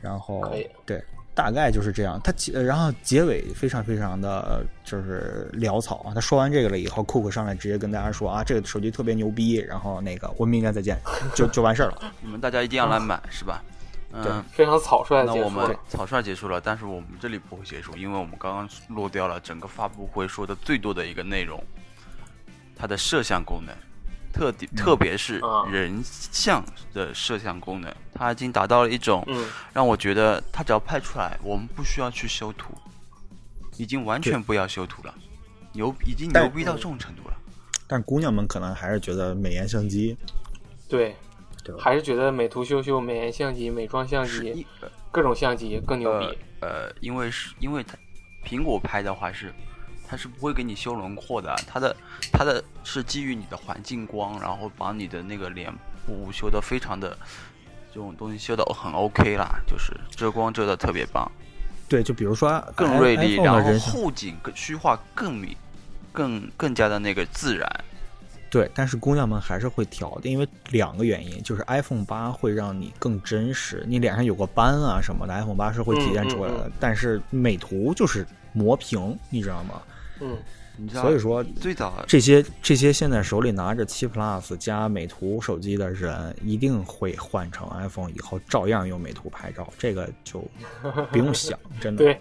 [0.00, 0.42] 然后
[0.84, 1.02] 对，
[1.34, 2.20] 大概就是这样。
[2.22, 6.12] 他结，然后结尾非常非常的呃就是潦草啊。
[6.14, 10.98] 他说完这个了以后，库克上来直接跟大家说啊，这个手机特别牛逼，然后那个我们明年再见，
[11.34, 12.12] 就就完事儿了。
[12.22, 13.62] 你们大家一定要来买，是吧？
[14.12, 15.80] 嗯，非常草率的那我们结束了。
[15.88, 21.62] 草率结束了，但是我们这里不会结束，因为我们刚刚落掉了整个发布会说的最多的一个内容，
[22.74, 23.72] 它的摄像功能，
[24.32, 32.72] 特地特别是啊人像的摄像功能，它已经达到了一种嗯，让我觉得它只要拍出来，我们不需要去修图，
[33.76, 35.14] 已经完全不要修图了，
[35.72, 37.36] 牛已经牛逼到这种程度了。
[37.86, 40.16] 但是姑娘们可能还是觉得美颜相机，
[40.88, 41.16] 对
[41.64, 44.66] 对，还是觉得美图秀秀、美颜相机、美妆相机、
[45.10, 46.26] 各种相机更牛逼。
[46.60, 47.96] 呃呃，因为是因为它
[48.46, 49.52] 苹果拍的话是，
[50.10, 51.94] 它是不会给你修轮廓的，它的
[52.32, 55.72] 它的是基于你的环境光，然后把你的那个脸
[56.04, 57.16] 部修的非常的
[57.94, 61.30] 这种东西修的很 OK 啦，就是遮光遮的特别棒，
[61.88, 65.54] 对，就比如说更锐利，然后后景更虚化更明，
[66.12, 67.68] 更更加的那个自然。
[68.50, 76.66] 对，但是姑娘们还是会调的，因为两个原因，就是 iPhone 八会让你更真实，你脸上有个斑啊什么的，iPhone 八是会体现出来的。
[76.66, 79.80] 嗯嗯但是美图就是磨平，你知道吗？
[80.20, 80.36] 嗯，
[80.76, 90.44] 你知道，所以说最早这些这些现在手里拿着七 Plus 加美图手机的人，一定会换成 iPhone 以后照样用美图拍照，这个就
[91.10, 92.04] 不用想， 真的。
[92.04, 92.20] 对，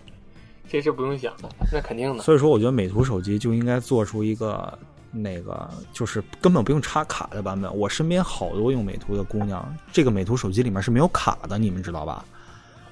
[0.69, 2.23] 这是不用想的，那肯定的。
[2.23, 4.77] 所以说，我觉得美图手机就应该做出一个
[5.11, 7.75] 那个，就是根本不用插卡的版本。
[7.75, 12.23] 我身边好多用美图的姑娘，这个美图手机里面是没有卡的，你们知道吧？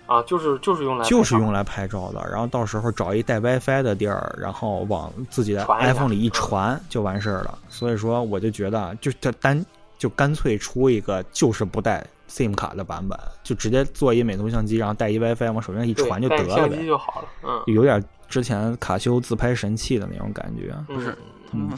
[0.08, 2.26] 啊，就是就是用来就是用来拍照的。
[2.32, 7.60] 然后到时候找一带 WiFi 的地儿，然后往自己的 iPhone 里一传就完事儿了。
[7.70, 9.64] 所以说，我就觉得，就它单
[9.98, 16.86] 就干脆出一个就是不带 SIM 卡的版本，就直接做一美图相机，然后带一 WiFi 往手机上一传就得了带相机呗。
[16.86, 17.28] 就好了。
[17.44, 20.76] 嗯，有点之前卡西欧自拍神器的那种感觉。
[20.88, 21.18] 不是
[21.52, 21.70] 他们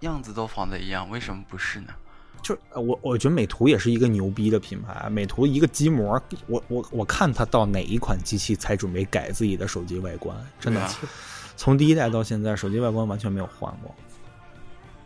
[0.00, 1.88] 样子都仿的一样，为什么不是呢？
[2.42, 10.88] 就是我我觉得美图也是一个牛逼的品牌，美图一个机模，我我我看它到哪一款机器才准备改自己的手机外观，真的啊，
[11.56, 13.94] 从第一代到现在，手机外观完全没有换过。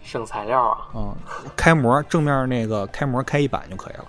[0.03, 1.17] 省材料啊，嗯，
[1.57, 4.07] 开模正面那个开模开一版就可以了。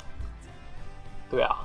[1.29, 1.55] 对啊，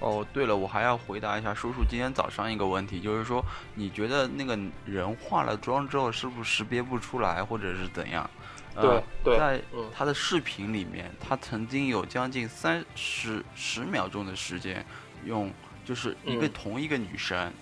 [0.00, 3.42] 哦，对了，我还要回答一下叔叔今天早上一个问题，就是说，
[3.74, 8.28] 你觉得那个人化了妆之后是不是识别不出来，或者是怎样？
[8.74, 9.90] 呃对对在嗯。
[9.94, 14.84] 他的视频里面，他曾经有将近三十十秒钟的时间，
[15.24, 15.52] 用
[15.84, 17.52] 就是一个嗯同一个女生，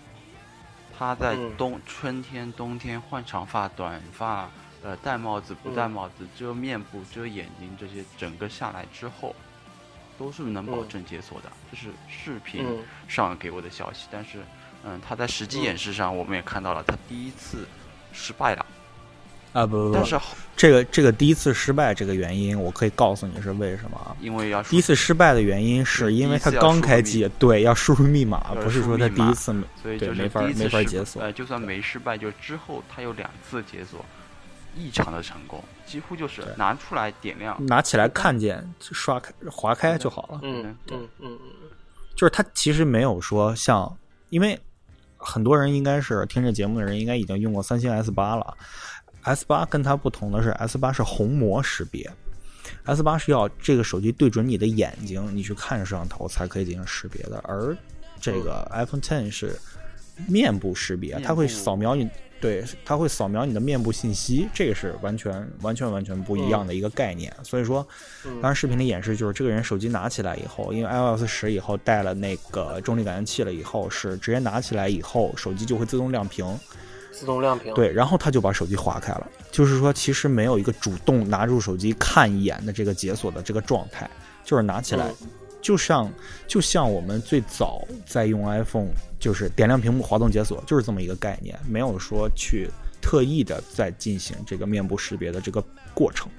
[0.97, 1.57] 她在嗯。
[1.57, 4.49] 冬春天、冬天换长发、短发，
[4.83, 9.35] 呃，戴帽子、不戴嗯帽子、遮面部、遮眼睛这些，整个下来之后，
[10.19, 10.89] 都是能保嗯。
[10.89, 11.51] 证解锁的。
[11.71, 12.85] 这是视频嗯。
[13.09, 14.45] 上给我的消息，但是，
[14.85, 15.63] 嗯，他在实际嗯。
[15.63, 17.67] 演示上，我们也看到了，他第一次
[18.13, 18.67] 失败了，
[19.53, 20.19] 啊不不不，但是
[20.57, 24.15] 这个这个第一次失败这个原因，我可以告诉你是为什么啊？
[24.21, 31.23] 因为要第一次失败的原因是因为它刚开机，对，要输入密码，不是说它第一次没所以就是没法第一次没法失解锁。
[31.23, 34.05] 呃，就算没失败，就之后它有两次解锁，
[34.77, 37.57] 异常的成功，几乎就是拿出来点亮。
[37.67, 40.41] 拿起来看见刷开划开就好了。
[40.43, 41.39] 嗯嗯嗯嗯。
[42.15, 43.97] 就是它其实没有说像，
[44.29, 44.59] 因为
[45.17, 48.55] 很多人应该是听这节目的人应该已经用过三星 S 八了
[49.23, 52.11] ，S 八跟它不同的是，S 八是虹膜识别
[52.85, 57.77] ，S 八是要这个手机对准你的眼睛，你去看摄像头才可以进行识别的，而
[58.21, 59.59] 这个 iPhone Ten 是
[60.27, 62.09] 面部识别，它会扫描你。
[62.41, 67.31] 对，它会扫描你的面部信息，这个是完全完全完全不一样的一个概念。
[67.43, 67.87] 所以说，
[68.25, 76.47] 嗯当然视频里演示就是这个人手机拿起来以后，因为 iOS 十以后带了那个重力感应器了以后，是直接拿起来以后，手机就会自动亮屏。
[77.13, 77.73] 自动亮屏。
[77.75, 84.09] 对，然后他就把手机划开了，就是说其实没有一个主动拿住手机看一眼的这个解锁的这个状态，
[84.45, 85.29] 就是拿起来，嗯
[85.63, 86.11] 就像
[86.47, 88.89] 就像我们最早在用 iPhone，
[89.19, 92.67] 就是点亮屏幕滑动解锁，就是这么一个概念，没有说去
[93.03, 96.31] 特意的在进行这个面部识别的这个过程。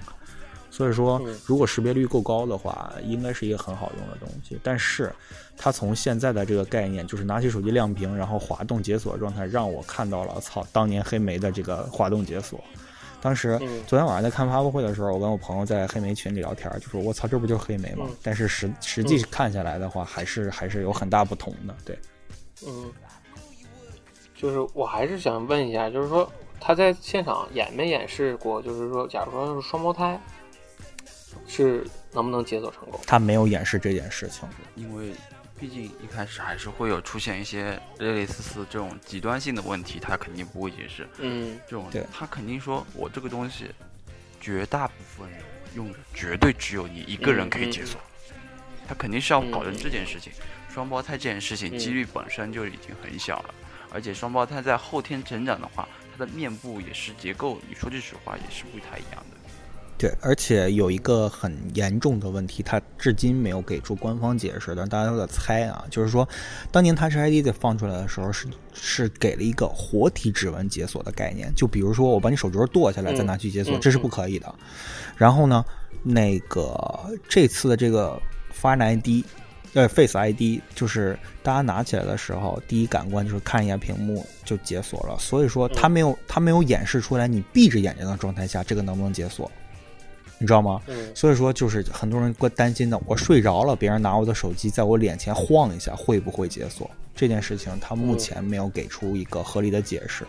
[0.72, 4.57] 所以说嗯，如果识别率够高的话，应该是一个很好用的东西。
[4.63, 5.13] 但是，
[5.57, 12.59] 它从现在的这个概念，就是拿起手机亮屏，然后滑动解锁状态，让我看到了操当年黑莓的这个滑动解锁。
[13.22, 18.05] 当时嗯昨天晚上在看发布会的时候，我跟我朋友在黑莓群里聊天，就说我操，这不就是黑莓吗？
[18.07, 21.76] 嗯但是实实际看下来的话，还是还是有很大不同的。
[21.86, 21.99] 对，
[22.65, 22.89] 嗯，
[24.34, 26.28] 就是我还是想问一下，就是说
[26.59, 28.59] 他在现场演没演示过？
[28.59, 30.19] 就是说，假如说是双胞胎，
[31.51, 32.99] 是能不能解锁成功？
[33.05, 34.47] 他没有掩饰这件事情。
[34.75, 35.11] 因为
[35.59, 41.07] 毕竟一开始还是会有出现一些类类似似这种极端性的问题，他肯定不会解释。
[41.19, 43.65] 嗯这种对他肯定说我这个东西，
[44.39, 45.39] 绝大部分人
[45.75, 47.99] 用的绝对只有你一个人可以解锁，
[48.87, 50.31] 他肯定是要搞成这件事情。
[50.73, 53.53] 双胞胎这件事情嗯几率本身就已经很小了，
[53.91, 59.37] 而且双胞胎在后天成长的话，他的面部也是结构，你说句实话也是不太一样的。
[60.01, 66.27] 对，而且有一个很严重的问题，它至今没有给出官方解释，但大家都在猜啊，就是说，
[66.71, 74.51] 当年 Touch ID 在放出来的时候是是给了一个活体指纹解锁的概念，就比如说我把你手镯剁下来嗯再拿去解锁，嗯这是不可以的。
[75.15, 75.63] 然后呢，
[76.01, 76.75] 那个
[77.29, 78.19] 这次的这个
[78.59, 79.23] Fine ID。
[79.73, 89.49] 呃，Face ID 就是大家拿起来的时候，第一感官就是看一下屏幕就解锁了，所以说它没有它没有演示出来你闭着眼睛的状态下这个能不能解锁，
[90.41, 90.81] 你知道吗？
[90.87, 96.89] 嗯所以说，就是很多人关担心的，我睡着了，别人拿我的手机在我脸前晃一下，会不会解锁？
[97.15, 100.25] 这件事情他目前没有给出一个合理的解释。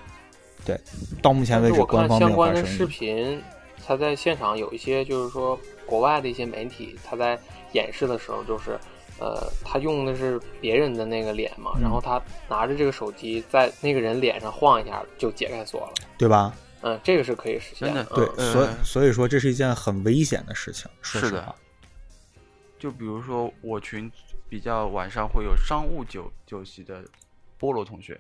[0.65, 0.79] 对，
[1.21, 3.43] 到目前为止，官方没相有发声关的视频，
[3.85, 7.37] 他在现场有一些就是说国外的一些媒体，他在
[7.73, 8.79] 演示的时候就是。
[9.19, 15.93] 呃，他用的是别人的那个脸嘛，嗯然后他拿着这个手机在那个人脸上晃一下就解开锁了。
[16.19, 16.53] 对吧？
[16.83, 20.91] 嗯，这个是可以实现的嗯对，呃所以所以说这是一件很危险的事情。
[21.01, 21.55] 说是的实话，
[22.79, 24.11] 就比如说我群
[24.49, 27.05] 比较晚上会有商务酒酒席的
[27.59, 28.19] 菠萝同学，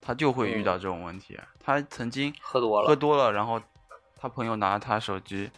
[0.00, 1.38] 他就会遇到这种问题。
[1.58, 3.60] 他曾经喝多了，喝多了，然后
[4.16, 5.50] 他朋友拿他手机，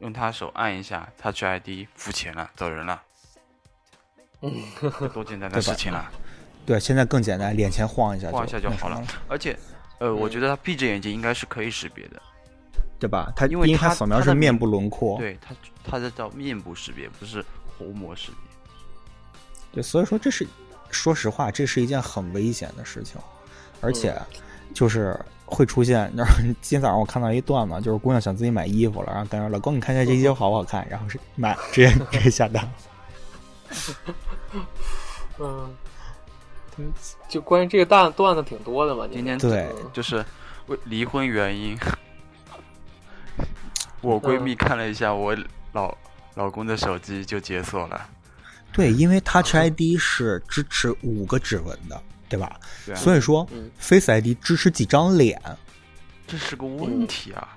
[0.00, 3.00] 用他手按一下 Touch ID 付钱了，走人了，
[4.40, 4.52] 嗯，
[4.98, 6.10] 这多简单 的事情了，
[6.66, 9.00] 对，现在更简单，脸前晃一下晃一下就好了，。
[9.28, 9.56] 而且，
[10.02, 12.20] 呃，我觉得他闭着眼睛应该是可以识别的，
[12.98, 13.32] 对吧？
[13.36, 17.44] 他因为它它扫描是面部轮廓，对他，他在叫面部识别，不是
[17.78, 18.38] 虹膜识别。
[19.74, 20.44] 对，所以说这是，
[20.90, 23.20] 说实话，这是一件很危险的事情，
[23.80, 24.40] 而且嗯
[24.74, 26.12] 就是会出现。
[26.16, 32.68] 然后今天早上我看到一段嘛，就是姑娘想自己买衣服了，然后跟说老公你看一下这衣服好不好看，然后是买，直接直接下单。
[35.38, 35.72] 嗯，
[37.32, 39.08] 就关于这个段段子挺多的嘛。
[39.10, 40.22] 今天对嗯就是
[40.66, 41.74] 为离婚原因，
[44.02, 45.34] 我闺蜜看了一下我
[45.72, 45.96] 老
[46.34, 48.06] 老公的手机就解锁了，
[48.70, 52.60] 对，因为 Touch ID 是支持五个指纹的，对吧？
[52.84, 55.40] 对啊，所以说嗯 Face ID 支持几张脸，
[56.26, 57.56] 这是个问题啊。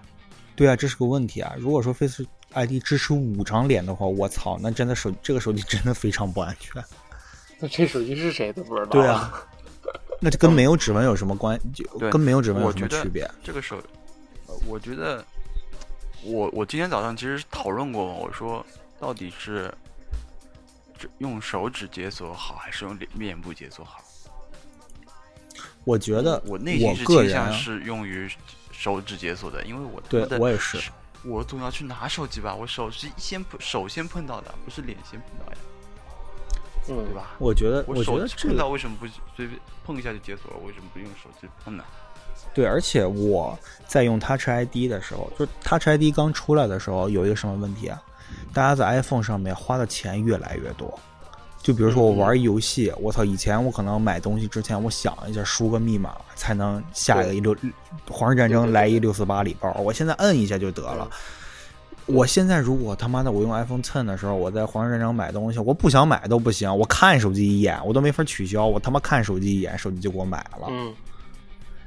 [0.56, 1.54] 对啊，这是个问题啊。
[1.60, 6.82] 如果说 Face ID 支持五张脸的话，我操，那真的手这个手机真的非常不安全。
[7.60, 8.88] 那这手机是谁都不知道。
[8.88, 9.34] 对啊，
[10.22, 11.60] 那就跟没有指纹有什么关？
[11.74, 13.30] 就跟没有指纹有什么区别？
[13.44, 13.78] 这个手，
[14.48, 15.24] 呃我觉得
[16.24, 18.66] 我我今天早上其实讨论过，我说
[19.00, 19.74] 到底是
[21.18, 24.02] 用手指解锁好，还是用脸面部解锁好？
[25.84, 28.28] 我觉得我内心是倾向是用于
[28.72, 30.80] 手指解锁的，因为我他对的我也是，
[31.24, 35.58] 我总要去拿手机吧，我手是先碰手先碰到的，不是脸先碰到呀，
[36.88, 37.14] 嗯，对？
[37.14, 37.32] 吧？
[37.40, 39.06] 我觉得，我我觉得这个到为什么不
[39.36, 40.58] 随便碰一下就解锁了？
[40.66, 41.84] 为什么不用手机碰呢？
[42.54, 43.58] 对，而且我
[43.88, 48.02] 在用 Touch ID 的时候，就是 Touch ID 刚出来的时候，有一个什么问题啊？
[48.54, 50.98] 大家在 iPhone 上面花的钱越来越多。
[51.62, 57.56] 就比如说我玩游戏，我操，以前我可能买东西之前，我想一下输个密码才能下一个一六
[58.08, 61.10] 皇室战争来一六四八礼包，我现在摁一下就得了。
[62.08, 70.68] 我现在如果他妈的我用 iPhone Ten 的时候，我在皇上战场买东西，我不想买都不行，我看手机一眼我都没法取消，我他妈看手机一眼，手机就给我买了。
[70.70, 70.94] 嗯，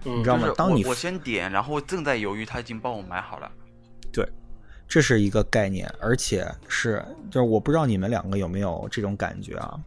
[0.05, 0.43] 嗯你知道吗？
[0.43, 3.49] 就是当你我我先点，然后正在犹豫，他已经帮我买好了。
[4.11, 4.27] 对
[4.89, 9.79] 这是一个概念，而且是就是我不知道你们两个有没有这种感觉啊，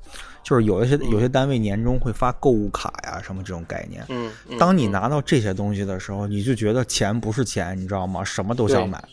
[0.43, 4.05] 就是有一些有些单位年终会发购物卡呀什么这种概念。
[4.07, 8.23] 嗯，嗯当你嗯拿到这些东西的时候，你就觉得钱不是钱，你知道吗？
[8.23, 9.03] 什么都想对买。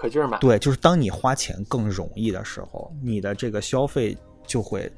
[0.00, 4.88] 可劲儿买，对，就是当你花钱更容易的时候，你的这个消费就会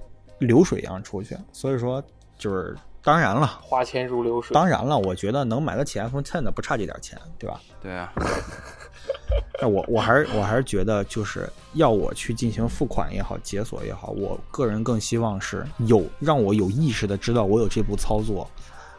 [0.41, 1.35] 流水一样出去。
[1.53, 2.05] 所以说，
[2.37, 4.53] 就是当然了，花钱如流水。
[4.53, 7.59] 当然了，我觉得能买得起 iPhone Ten 的不差这点钱，对吧？
[7.81, 8.13] 对啊，
[9.63, 18.47] 那我我还是我还是觉得，就是要我去进行付款也好，解锁也好，我个人更希望是有让我有意识的知道我有这步操作，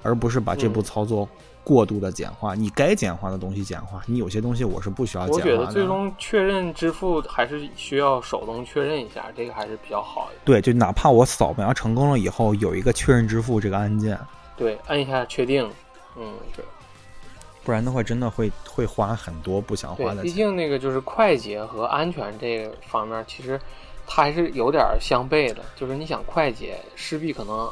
[0.01, 1.29] 而不是把这步嗯操作
[1.63, 5.51] 过度的简化，你该简化的东西简化，你有些东西我是不需要简化的。
[5.51, 10.35] 我觉得最终确认支付还是需要手动确认一下，这个还是比较好的。
[10.43, 14.19] 对，就哪怕我扫描成功了以后，有一个确认支付这个按键，
[14.57, 15.69] 对，按一下确定，
[16.17, 16.63] 嗯，是。
[17.63, 20.33] 不然的话真的会会花很多不想花对，毕的钱。
[20.33, 23.61] 竟那个就是快捷和安全这个方面，其实
[24.07, 25.63] 它还是有点相悖的。
[25.75, 27.69] 就是你想快捷，势必可能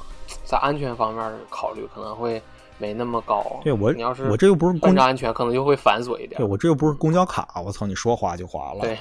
[0.49, 2.41] 在安全方面考虑可能会
[2.79, 3.61] 没那么高。
[3.63, 6.43] 对我你要是我这又不是公交安全，可能就会繁琐一点对。
[6.43, 8.79] 我这又不是公交卡，我操，你说划就划了。
[8.81, 8.97] 对，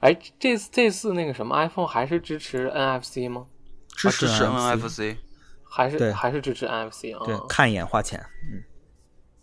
[0.00, 3.46] 哎，这次这次那个什么 iPhone 还是支持 NFC 吗？
[3.88, 5.16] 支持 NFC
[5.64, 7.24] 还是还是支持 NFC 啊？
[7.24, 8.22] 对，看一眼花钱。
[8.52, 8.62] 嗯，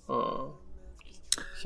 [0.10, 0.63] 嗯，行，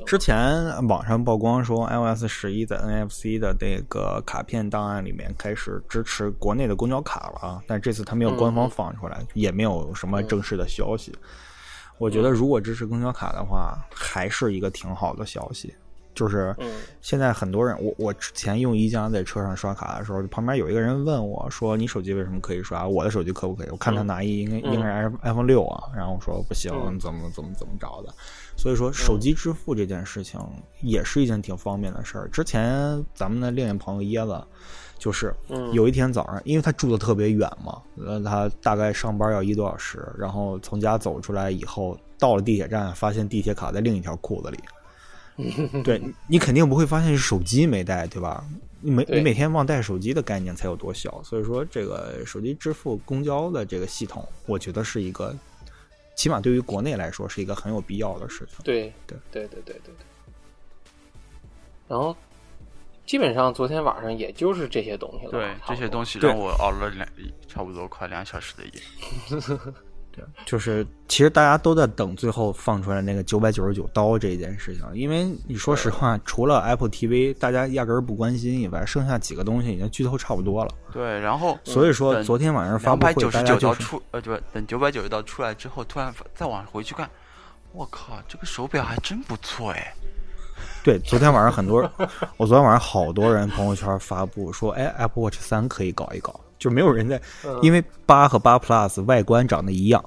[0.05, 11.13] 之前网上曝光说，iOS 十一在 NFC 的那个卡片档案里面开始支持国内的公交卡了啊，但这次它没有官方嗯放出来，也没有什么正式的消息。
[11.97, 15.73] 我觉得如果支持公交卡的话，还是一个挺好的消息。
[16.13, 16.67] 就是嗯
[16.99, 22.87] 现在很多人，我我之前用一加在车上刷卡的时候，旁边有一个人问我说：“你手机为什么可以刷？
[22.87, 28.11] 我的手机可不可以？”我看他拿一应该嗯应该是 iPhone 六啊，然后我说不行，嗯怎么怎么怎么着的。
[28.57, 30.39] 所以说，手机支付这件事情
[30.81, 32.27] 也是一件挺方便的事儿。
[32.29, 34.43] 之前咱们的另一朋友椰子，
[34.97, 44.57] 就是嗯有一天早上，因为他住的特别远嘛，呃，他大概上班要一个多小时，然后从家走出来以后，到了地铁站，发现地铁卡在另一条裤子里。
[45.83, 48.43] 对你你肯定不会发现是手机没带，对吧？
[48.81, 55.35] 你每你每天忘带手机的概念才有多小，所以说这个手机支付公交的这个系统，我觉得是一个，
[56.17, 58.57] 起码对于国内来说是一个很有必要的事情。
[58.65, 60.05] 对对对对对对对。
[61.87, 62.13] 然后
[63.05, 67.07] 基本上昨天晚上也就是这些东西了，对这些东西让我熬了两
[67.47, 68.71] 差不多快两小时的夜。
[70.45, 80.71] 就是其实大家都在等最后放出来那个九百九十九刀这件事情，因为你说实话，除了 Apple TV 大家压根儿不关心以外，剩下几个东西已经剧透差不多了。
[80.91, 87.09] 对，然后所以说昨天晚上发布会，九十九刀出，呃，对，等九百九十刀出来之后，突然发再往回去看，
[87.73, 89.93] 我靠，这个手表还真不错哎。
[90.83, 91.81] 对，昨天晚上很多，
[92.37, 97.59] 我昨天晚上好多人朋友圈发布说，哎，Apple Watch 三可以搞一搞，就没有人在，嗯。
[97.61, 100.03] 因为八和八 Plus 外观长得一样。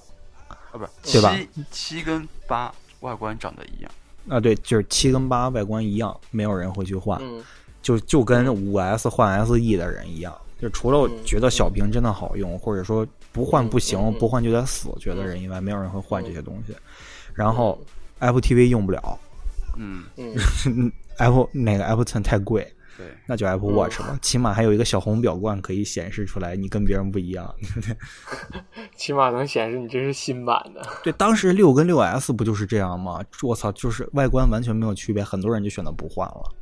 [0.49, 1.37] 啊，不是，对吧？
[1.55, 3.91] 七七跟八外观长得一样。
[4.29, 7.43] 啊，对，就是七跟八外观一样，没有人会去换，嗯。
[7.83, 16.77] 就就跟五 S 换 SE 的人一样，就除了我觉得小屏真的好用，或者说不换不行，不换就得死，觉得人以外，没有人会换这些东西。
[17.33, 17.81] 然后
[18.19, 19.19] Apple TV 用不了。
[19.79, 20.35] 嗯，嗯，
[21.17, 27.55] Apple 那个 Apple Ten 太贵，对，那就 Apple Watch 吧，起码还有一个小红表冠可以显示出来你跟别人不一样。
[27.61, 27.97] 对不对
[28.97, 30.87] 起码能显示你这是新版的。
[31.03, 33.25] 对，当时六跟六 S 不就是这样吗？
[33.43, 36.55] 我操，就是外观完全没有区别，很多人就选择不换了。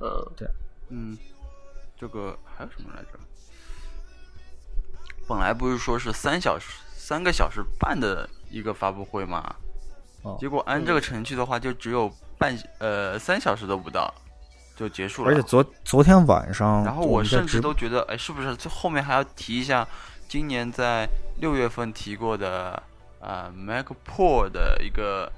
[0.00, 0.08] 嗯
[0.88, 1.18] 嗯，
[1.96, 3.08] 这个还有什么来着？
[5.28, 9.54] 本来不是说是三小时、三个小时半的一个发布会吗？
[10.22, 14.12] 哦结果按这个程序的话，就只有半呃三小时都不到
[14.80, 15.30] 就结束了。
[15.30, 19.86] 而且昨昨天晚上，然后我甚至都觉得，哎，是不是最后面还要提一下
[20.26, 21.06] 今年在
[21.38, 22.82] 六月份提过的
[23.20, 25.30] 呃 Mac Pro 的一个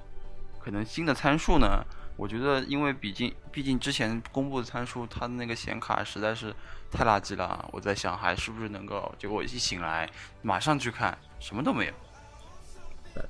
[0.61, 1.84] 可能新的参数呢？
[2.16, 6.55] 我觉得，因为毕竟毕竟之前公布的参数，它的那个显卡实在是
[6.93, 7.68] 太垃圾了。
[7.72, 9.12] 我在想，还是不是能够？
[9.18, 10.09] 结果我一醒来，
[10.43, 11.93] 马上去看，什么都没有。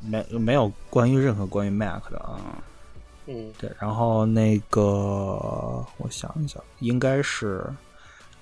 [0.01, 2.37] 没没有关于任何关于 Mac 的啊。
[2.39, 2.63] 嗯
[3.59, 4.83] 对，然后那个
[5.97, 7.65] 我想一想，应该是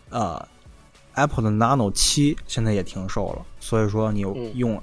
[0.09, 0.43] 呃
[1.15, 4.83] Apple 的 Nano 七现在也停售了，所以说你嗯用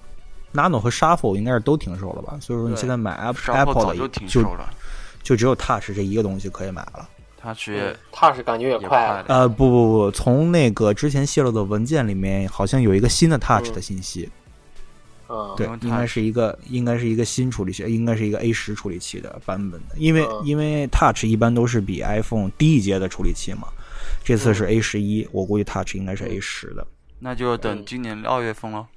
[0.54, 2.38] Nano 和 Shuffle 应该是都停售了吧？
[2.40, 4.70] 所以说你现在买 Apple 早的就就停售了，
[5.24, 7.10] 就只有 Touch 这一个东西可以买了。
[7.42, 7.70] Touch
[8.12, 9.26] Touch 感觉也也快了。
[9.28, 14.28] 呃，不不不，从那个之前泄露的文件里面，好像有一个新的 Touch 嗯的信息。
[14.28, 14.47] 嗯，
[15.58, 23.68] 对，应该是一个应该是一个新处理器，应该是一个 A 十处理器的版本的，因为、嗯因为 Touch 一般都是比 iPhone 低一阶的处理器嘛，
[24.24, 26.88] 这次是 A 十一，我估计 Touch 应该是 A 十的，
[27.20, 28.88] 那就等嗯今年二月份了。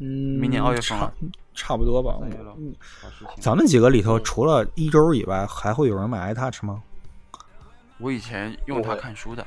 [0.00, 0.06] 嗯，
[0.40, 1.12] 明年二月份了
[1.54, 2.18] 差差不多吧。
[2.22, 2.74] 嗯
[3.40, 6.82] 咱们几个里头，嗯除了一周以外，还会有人买 iTouch 吗？
[7.98, 9.42] 我以前用它看书的，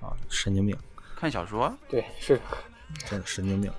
[0.00, 0.76] 啊，神经病，
[1.14, 1.78] 看小说啊。
[1.88, 2.40] 对，是
[3.06, 3.70] 真的神经病。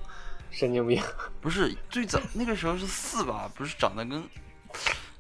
[0.52, 1.02] 神经病。
[1.40, 3.50] 不是最早那个时候是四吧？
[3.56, 4.24] 不是长得跟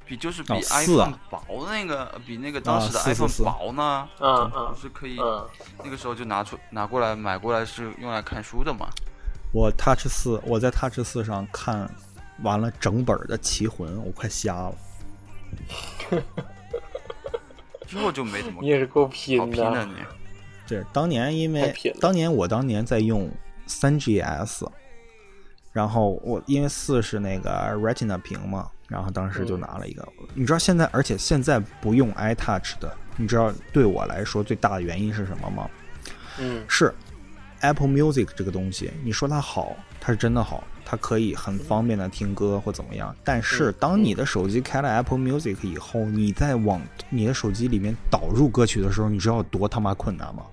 [0.05, 4.07] 比就是比 iPhone 啊薄的那个，比那个当时的 iPhone 四薄呢？
[4.19, 5.47] 嗯嗯不是可以嗯
[5.83, 8.87] 那个时候就拿出拿过来买过来是用来看书的嘛？
[9.53, 11.89] 我 Touch 四，我在 Touch 四上看
[12.43, 14.75] 完了整本的《棋魂》，我快瞎了。
[17.87, 19.93] 之后就没怎么你也是够好拼拼的的，你。
[20.65, 23.29] 对，当年因为当年我当年在用
[23.67, 24.65] 三 GS，
[25.71, 30.07] 然后我因为四是那个 Retina 屏嘛，然后当时就嗯拿了一个。
[30.33, 35.69] 你知道现在，而且现在不用 iTouch 的，你知道对我来说最大的原因是什么吗？
[36.39, 36.93] 嗯是
[37.61, 43.15] Apple Music 这个东西，你说它好，它是真的好，它可以很方便的听歌或怎么样。
[43.23, 50.43] 但是嗯当你的手机开了 Apple Music 以后，你在往你的手机里面导入歌曲的时候，你知道有多他妈困难吗？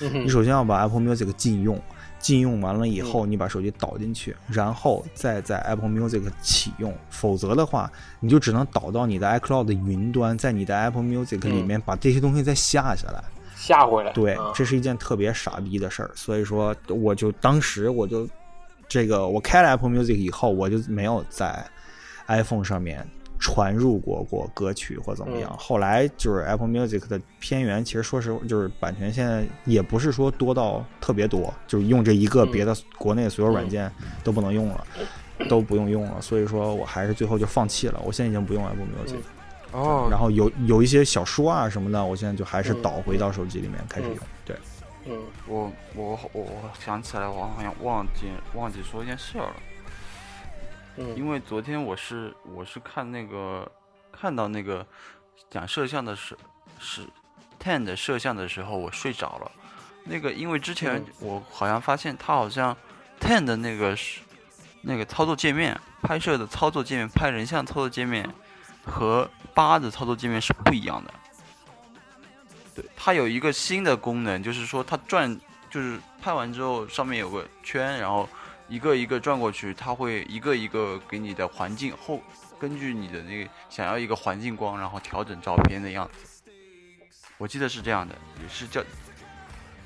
[0.00, 1.80] 你首先要把 Apple Music 禁用，
[2.24, 13.22] 禁用完了以后，你把手机导进去，然后再在 Apple Music 启用，否则的话，你就只能导到你的 iCloud 的云端，在你的 Apple Music 里面把这些东西再下下来。
[13.54, 14.10] 下回来。
[14.12, 18.26] 对啊，这是一件特别傻逼的事儿，所以说我就当时我就
[18.88, 21.62] 这个我开了 Apple Music 以后，我就没有在
[22.28, 23.06] iPhone 上面
[23.44, 25.50] 传入过过歌曲或怎么样。
[25.52, 33.92] 嗯后来就是 Apple Music 的片源，其实说实话，就是版权现在也不是说多到特别多，就是用这一个，嗯别的国内所有软件
[34.22, 34.86] 都不能用了。
[35.48, 38.00] 都不用用了，所以说我还是最后就放弃了。
[38.04, 39.16] 我现在已经不用 Apple Music，、
[39.72, 44.18] 哦然后有有一些小说啊什么的，我现在就还是嗯导回到手机里面开始嗯用。
[44.44, 44.56] 对，
[45.06, 45.18] 嗯
[45.48, 49.54] 我我我我想起来，我好像忘记忘记说一件事儿了。
[50.96, 53.70] 嗯因为昨天我是我是看那个
[54.12, 54.86] 看到那个
[55.50, 56.36] 讲摄像的时
[56.78, 57.02] 是
[57.60, 59.50] Ten 的摄像的时候，我睡着了。
[60.04, 62.76] 那个因为之前嗯我好像发现它好像
[63.20, 64.20] Ten 的那个是
[64.82, 68.28] 那个操作界面拍摄的操作界面拍人像操作界面
[68.84, 71.14] 和八的操作界面是不一样的。
[72.74, 75.40] 对，它有一个新的功能，就是说它转，
[75.70, 78.28] 就是拍完之后上面有个圈，然后
[78.68, 82.20] 一个一个转过去，它会一个一个给你的环境后，
[82.58, 86.42] 根据你的那个想要一个环境光，然后调整照片的样子。
[87.36, 88.82] 我记得是这样的，也是叫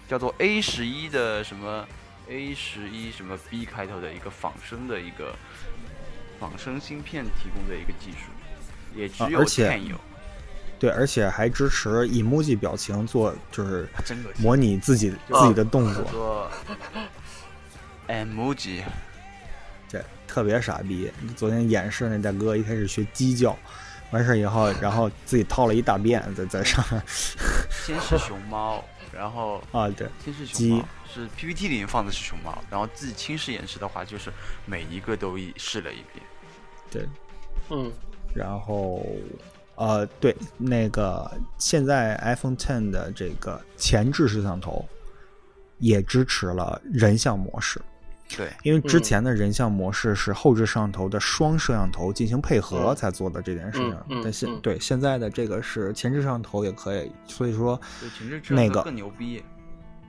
[0.09, 1.87] 叫做 A 十一的什么
[2.29, 5.35] A 十一什么 B 开头的一个仿生的一个
[6.39, 8.31] 仿生芯片提供的一个技术，
[8.95, 9.97] 也只有啊而且 Ten 有，
[10.79, 13.89] 对，而且还支持 emoji 表情做，就是。
[14.39, 16.49] 模拟自己啊自己的动作
[18.09, 18.83] emoji，
[19.91, 21.11] 对，特别傻逼。
[21.37, 23.57] 昨天演示那大哥一开始学鸡叫，
[24.11, 27.03] 完事儿以后，然后自己套了一大便在在上面
[27.71, 34.33] 先是熊猫，然后 啊，对，先是熊鸡猫，是 PPT 里面放的是熊猫，然后自己亲试演示的话，就是
[34.67, 36.25] 每一个都一试了一遍。
[36.91, 37.07] 对，
[37.71, 37.93] 嗯
[38.35, 39.05] 然后
[39.75, 44.87] 呃，对，那个现在 iPhone Ten 的这个前置摄像头
[45.79, 47.81] 也支持了人像模式。
[48.37, 57.81] 对，因为之前的人像模式是后置摄像头的双摄像头进行配合嗯才做的这件事情，嗯嗯但现嗯对现在的这个是前置摄像头也可以，所以说
[58.51, 59.43] 那个更牛逼，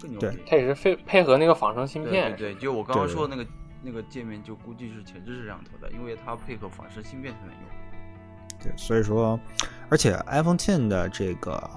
[0.02, 0.38] 更牛逼。
[0.46, 2.36] 它也是配配合那个仿生芯片。
[2.36, 3.50] 对对，就我刚刚说的那个
[3.82, 7.62] 那个界面，就估计是前置摄像头的，因为它配合仿生芯片才能用。
[8.62, 9.40] 对，所以说，
[9.88, 11.70] 而且 iPhone Ten 的这个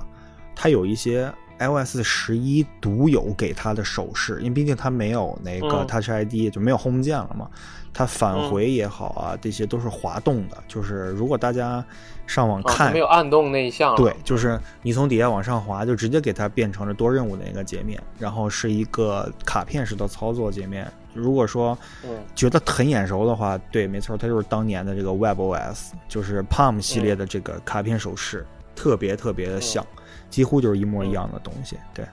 [0.56, 1.32] 它有一些
[1.68, 7.48] iOS 十一独有给它的手势，因为毕竟它没有那个嗯 Touch ID，、就没有 Home 键了嘛。
[7.94, 10.56] 它返嗯回也好啊，这些都是滑动的。
[10.66, 11.84] 就是如果大家
[12.26, 13.94] 上网看，没有按动那一项。
[13.96, 20.90] 对，就是你从底下往上滑，就直接给它变成了多任务的一个界面，然后是一个卡片式的操作界面。
[21.12, 29.86] 如果说嗯觉得很眼熟的话，对，没错，它就是当年的这个 WebOS，就是 Palm 系列的这个卡片手势，特别特别的像，
[30.32, 31.76] 几乎就是一模一样的东西。
[31.92, 32.04] 对，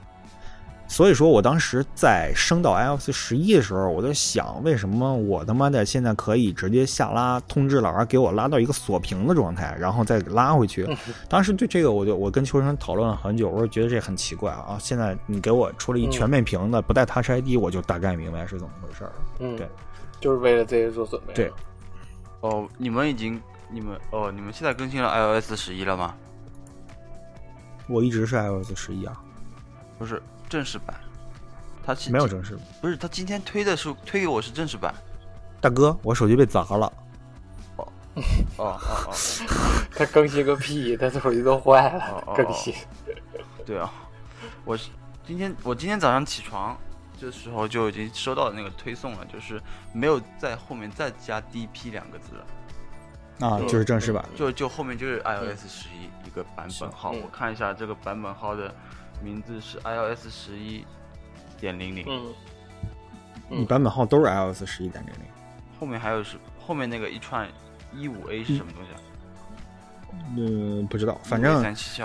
[0.88, 10.86] 所以说我当时在升到 iOS 十一的时候，我在想，为什么我他妈的现在可以直接下拉通知老师给我拉到一个锁屏的状态，然后再拉回去？
[11.30, 14.78] 当时对这个，我就我跟秋生讨论了很久，我说觉得这很奇怪啊！
[14.80, 19.12] 现在你给我出了一嗯全面屏的，不带 Touch ID，我就大概明白是怎么回事儿。
[19.40, 19.68] 嗯，对，
[20.20, 21.34] 就是为了这些做准备。
[21.34, 21.52] 对，
[22.42, 23.42] 哦，你们已经
[23.72, 26.14] 你们哦，你们现在更新了 iOS 十一了吗？
[27.90, 29.20] 我一直是 iOS 十一啊，
[29.98, 30.96] 不是正式版，
[31.84, 32.64] 它是没有正式版。
[32.80, 34.94] 不是他今天推的是推给我是正式版。
[35.60, 36.94] 大哥，我手机被砸了，
[37.78, 37.88] 哦
[38.58, 39.14] 哦哦，
[39.96, 42.74] 它更新个屁，它手机都坏了更新。
[43.66, 43.92] 对啊，
[44.64, 44.90] 我是
[45.26, 46.78] 今天我今天早上起床
[47.20, 49.60] 这时候就已经收到那个推送了，就是
[49.94, 54.24] 没有在后面再加 DP 两个字了，啊，嗯就是正式版。
[54.36, 58.74] 就就后面就是 iOS 十一一个版本号，嗯我看一下这个版本号的
[59.24, 60.86] 名字是 iOS 十一
[61.60, 62.06] 点零零。
[62.08, 62.34] 嗯
[63.50, 65.22] 嗯版本号都是 iOS 十一点零零。
[65.80, 67.50] 后面还有是后面那个一串
[67.92, 69.00] 一五 A 是什么东西啊？
[70.38, 72.04] 嗯，不知道，反正三七七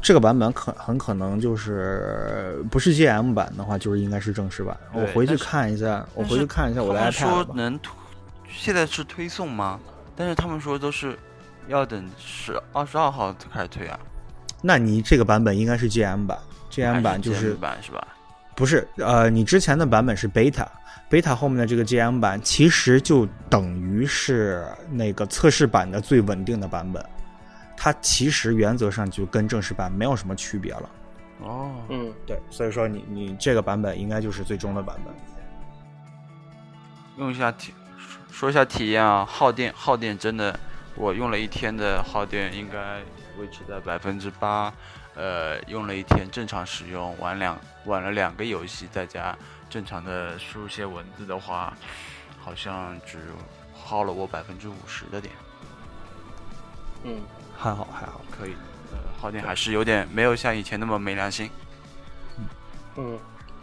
[0.00, 4.76] 这个版本可很可能就是不是 GM 版的话，就是应该是正式版。
[4.92, 7.44] 我回去看一下，我回去看一下我的 iPad 吧。
[7.44, 7.92] 说能推，
[8.48, 9.80] 现在是推送吗？
[10.14, 11.18] 但是他们说都是
[11.68, 13.98] 要等十二十二号才开始推啊。
[14.62, 16.38] 那你这个版本应该是 GM 版
[16.70, 18.08] ，GM 版就是 GM 版是吧？
[18.54, 27.04] 不是呃，你之前的版本是 Beta，Beta 后面的这个 GM 版其实就等于是那个测试版的最稳定的版本，
[27.76, 30.90] 它其实原则上就跟正式版没有什么区别了。
[31.42, 35.14] 哦，嗯对，所以说你你这个版本应该就是最终的版本。
[37.18, 37.74] 用一下体
[38.30, 40.58] 说一下体验啊，耗电耗电真的，
[40.96, 43.00] 我用了一天的耗电应该
[43.38, 44.72] 维持在百分之八，
[45.14, 49.36] 呃，用了一天正常使用，玩两玩了两个游戏，在家
[49.68, 51.76] 正常的输入些文字的话，
[52.40, 53.18] 好像只
[53.74, 55.32] 耗了我百分之五十的电，
[57.04, 57.20] 嗯，
[57.56, 58.52] 还好还好，可以，
[58.90, 61.50] 呃，耗电还是有点没有像以前那么没良心。
[62.96, 63.18] 嗯，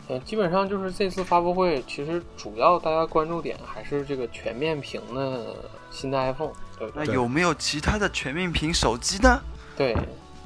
[0.08, 5.56] 呃，基本上就是这次发布会，其实主要大家关注点还是这个全面屏的
[5.90, 6.54] 新的 iPhone，
[6.92, 7.06] 对？
[7.06, 9.42] 那有没有其他的全面屏手机呢？
[9.76, 9.96] 对，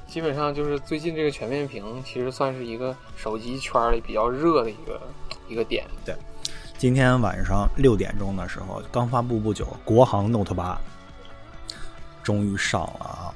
[0.08, 5.02] 基本上就是最近这个全面屏，其实算是一个手机圈里比较热的一个
[5.48, 5.86] 一个点。
[6.06, 6.16] 对
[6.78, 10.80] 今天晚上六点钟的时候，刚发布不久，国行 Note 八
[12.24, 13.34] 终于上了啊，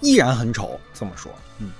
[0.00, 1.70] 依然很丑，这么说，嗯。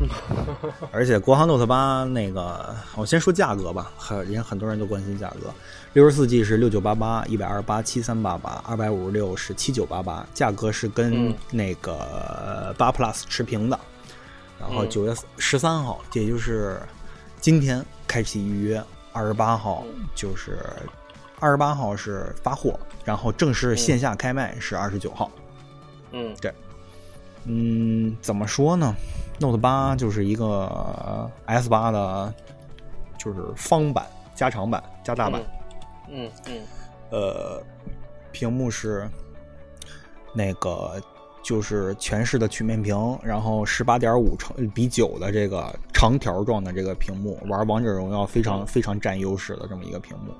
[0.92, 5.52] 而且国行 Note 八那个，我先说价格吧，很人家很多人都关心价格。
[5.92, 13.78] 六十四 G 是六九八八，一百二十八七三八八，二百五十六是七九八八，价格是跟嗯那个八 Plus 持平的。
[14.60, 16.80] 然后嗯九月十三号，也就是
[17.40, 18.80] 今天开启预约，
[19.12, 19.84] 二十八号
[20.14, 20.60] 就是
[21.40, 25.28] 二十八号是发货，然后正式线下开卖是二十九号。
[26.12, 26.54] 嗯对
[27.46, 28.94] 嗯，怎么说呢
[29.40, 32.32] ？Note 八就是一个 S 八的，
[33.18, 35.40] 就是方版、加长版、加大版。
[35.40, 35.46] 嗯
[36.10, 36.60] 嗯嗯。
[37.10, 37.62] 呃，
[38.32, 39.08] 屏幕是
[40.34, 41.00] 那个
[41.42, 50.34] 就是全视的曲面屏，然后十八点五乘比九的这个长条状的这个屏幕，玩王者荣耀非常非常占优势的这么一个屏幕。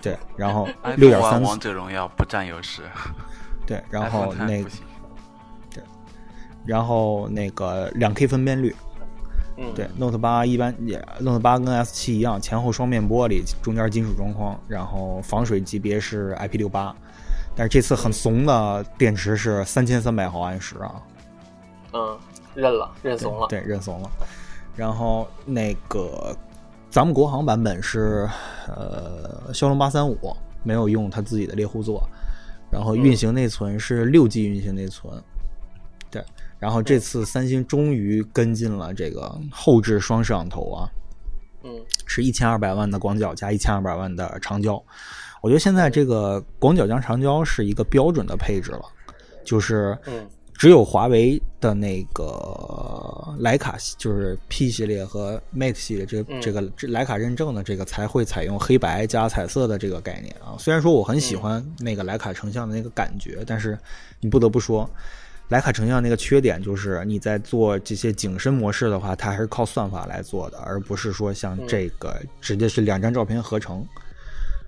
[0.00, 2.82] 对， 然后六点三玩王者荣耀不占优势，
[3.66, 4.82] 对，然后那不行。
[6.66, 8.76] 然后那个两 K 分辨率，
[9.60, 16.94] 嗯，对，Note 八一般也 Note 八跟 S 七一样，前后双面玻璃，中间金属中框，然后防水级别是 IP 六八，
[17.56, 21.02] 但是这次很怂的电池是三千三百毫安时啊，
[21.92, 22.16] 嗯，
[22.54, 23.48] 认了，认怂了。
[23.48, 24.08] 对，认怂了。
[24.76, 26.32] 然后那个
[26.88, 28.28] 咱们国行版本是
[28.68, 30.16] 呃骁龙八三五，
[30.62, 32.08] 没有用它自己的猎户座，
[32.70, 35.20] 然后运行内存是六 G 运行内存，
[36.12, 36.22] 对。
[36.58, 40.90] 然后这次三星终于跟进了这个后置双摄像头啊，
[41.64, 41.70] 嗯。
[42.06, 44.82] 是一千二百万的广角加一千二百万的长焦。
[45.40, 48.82] 我觉得现在这个广角加长焦是一个标准的配置了，
[49.44, 50.28] 就是嗯。
[50.54, 52.24] 只有华为的那个
[53.38, 60.58] 徕卡，就是 P 系列和 Mate 系列这这个这徕卡认证的这个才会采用黑白加彩色的这个概念啊。
[60.58, 63.78] 虽然说我很喜欢那个徕卡成像的那个感觉，但是
[64.18, 64.90] 你不得不说，
[65.50, 73.80] 徕卡成像那个缺点就是你在做这些景深模式的话，它还是靠算法来做的，而不是说像这个直接是两张照片合成。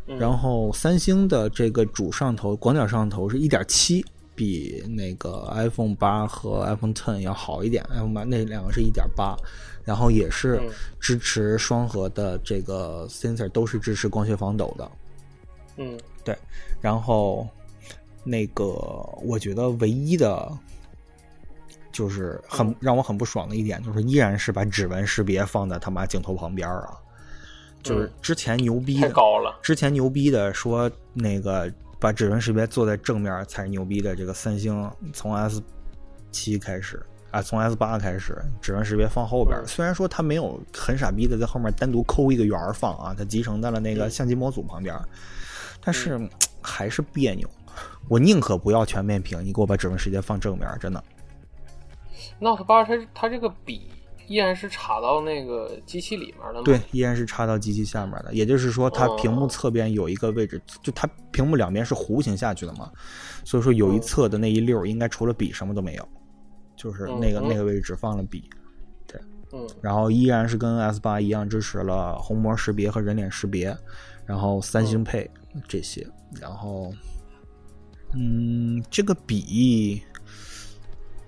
[0.06, 4.04] 嗯然后三星的这个主摄像头广角摄像头是一点七，
[4.34, 7.84] 比那个 iPhone 八和 iPhone Ten 要好一点。
[7.90, 9.36] iPhone 八那两个是一点八，
[9.84, 10.68] 然后也是嗯
[10.98, 14.90] 支持双核的这个 sensor，都是支持光学防抖的。
[15.76, 16.36] 嗯对，
[16.80, 17.46] 然后
[18.24, 18.64] 那个
[19.22, 20.50] 我觉得唯一的，
[21.92, 26.94] 就是很嗯让我很不爽的一点，就是依然是把指纹识别放在他妈镜头旁边儿啊，
[27.82, 29.58] 就是嗯之前牛逼的，太高了。
[29.62, 35.62] 之前牛逼的说那个把指纹识别做在正面才是牛逼的，这个三星从 S
[36.30, 37.00] 七开始。
[37.30, 39.62] 啊，从 S 八开始，指纹识别放后边儿。
[39.62, 45.08] 嗯虽然说它没有很傻逼的在后面单独抠一个圆儿放啊，它集成在了那个嗯相机模组旁边儿，
[45.80, 46.20] 但是、
[46.60, 47.48] 还是别扭。
[48.08, 51.04] 我宁可不要全面屏，你给我把指纹识别放正面，真的。
[52.38, 53.88] Note 八它它这个笔
[54.26, 56.62] 依然是插到那个机器里面的吗？
[56.64, 62.90] 对，，依然是插到机器下面的，也就是说，它哦屏幕侧边有一个位置，就它屏幕两边是弧形下去的嘛，
[63.44, 64.00] 所以说有一嗯。
[64.00, 66.08] 侧的那一溜应该除了笔什么都没有，
[66.76, 68.48] 就是那个、嗯那个位置放了笔。
[69.52, 69.68] 嗯。
[69.82, 73.76] 然后依然是跟 S 八一样支持了虹膜识别和人脸识别，
[74.24, 75.28] 然后三星配
[75.66, 76.06] 这些，
[76.40, 76.92] 然后，
[78.14, 80.00] 嗯，这个笔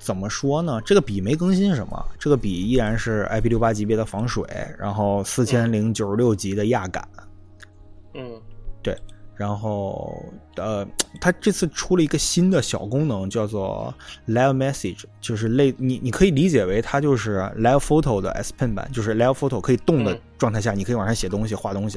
[0.03, 0.81] 怎么说呢？
[0.85, 4.45] 这个笔没更新什么，这个笔依然是 IP 六八级别的防水，
[4.77, 7.09] 然后四千零九十六级的压感，
[8.15, 8.23] 嗯
[8.83, 8.99] 对，
[9.37, 10.25] 然后
[10.57, 10.85] 呃，
[11.21, 13.95] 它这次出了一个新的小功能，叫做
[14.27, 21.97] Live Message，就是类你你可以理解为它就是 Live Photo 的 S Pen 版，就是 Live Photo 可以动的嗯状态下，你可以往上写东西、画东西。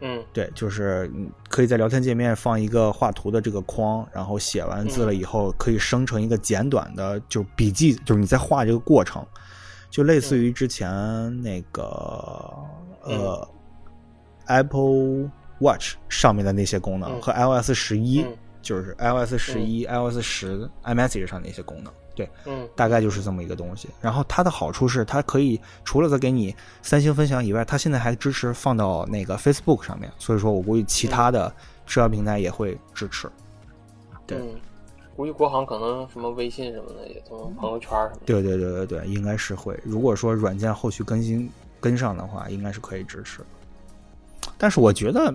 [0.00, 0.22] 嗯。
[0.32, 9.24] 对，就是嗯可以在聊天界面放一个画图的这个框，然后写完字了以后，可以生成一个简短的，就是笔记，就是你在画这个过程，
[9.90, 10.88] 就类似于之前
[11.42, 11.82] 那个、
[13.02, 13.48] 呃、
[14.46, 15.30] Apple
[15.60, 17.22] Watch 上面的那些功能、嗯。
[17.22, 18.36] 和 iOS 十一、嗯。
[18.62, 21.90] 就是 iOS 十一、iOS 十 iMessage 上的一些功能，
[22.20, 23.88] 对，嗯大概就是这么一个东西。
[24.00, 31.48] 然后它的好处是，它可以除了它给你三星分享以外，它现在还支持放到那个 Facebook 上面，所以说我估计其他的
[31.86, 33.30] 社交平台也会支持。
[34.26, 34.60] 对嗯，
[35.16, 38.26] 估计国行可能什么微信什么的也从朋友圈什么的。
[38.26, 39.78] 对对对对对，应该是会。
[39.82, 41.50] 如果说软件后续更新
[41.80, 43.40] 跟上的话，应该是可以支持。
[44.56, 45.32] 但是我觉得，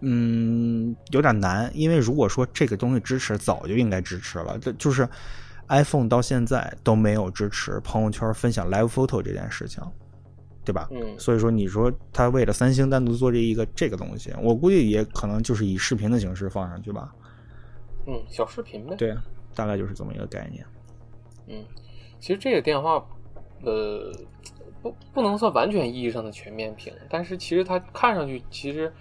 [0.00, 4.58] 嗯，有点难，因为如果说这个东西支持，早就应该支持了。
[4.58, 5.08] 这就是
[5.72, 9.82] iPhone 到现在都没有支持朋友圈分享 Live Photo 这件事情，
[10.64, 10.86] 对吧？
[10.90, 17.10] 嗯所以说，你说他为了三星单独做这一个这个东西，我估计也可能就是以视频的形式放上去吧。
[18.06, 18.94] 嗯，小视频呗。
[18.96, 19.16] 对，
[19.54, 20.64] 大概就是这么一个概念。
[21.46, 21.64] 嗯，
[22.20, 23.02] 其实这个电话，
[23.62, 24.12] 呃，
[24.82, 28.92] 不不能算完全意义上的全面屏，但是其实它看上去其实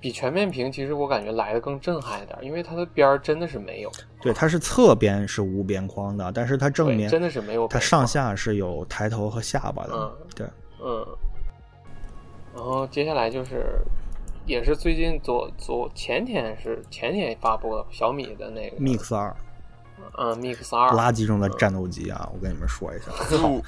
[0.00, 3.90] 比全面屏，其实我感觉来的更震撼一点，因为它的边儿真的是没有，
[4.20, 7.66] 对，它是侧边是无边框的，但是它正面真的是没有。
[7.68, 9.90] 它上下是有抬头和下巴的。
[9.92, 10.46] 嗯对，
[10.84, 11.06] 嗯，
[12.54, 13.80] 然后接下来就是，
[14.44, 19.34] 也是最近昨昨前天是前天发布的小米的那个 Mix 二
[20.18, 22.28] 嗯 Mix 二，垃圾中的战斗机啊！
[22.32, 23.62] 我跟你们说一下， 入，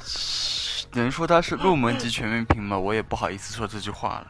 [0.92, 2.78] 能说它是入门级全面屏吗？
[2.78, 4.26] 我也不好意思说这句话了。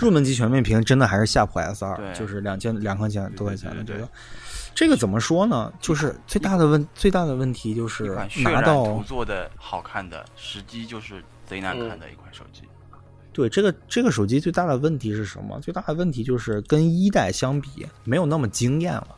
[0.00, 4.08] 入门级全面屏真的还是夏普 S 二，就是两千两块钱多块钱的这个。
[4.74, 5.70] 这个怎么说呢？
[5.80, 12.62] 就是最大的问最大的问题就是拿到图做的好看的，实机就是贼难看的一款手机。
[13.34, 15.58] 对这个这个手机最大的问题是什么？
[15.60, 19.08] 最大的问题就是跟一代相比没有那么惊艳了。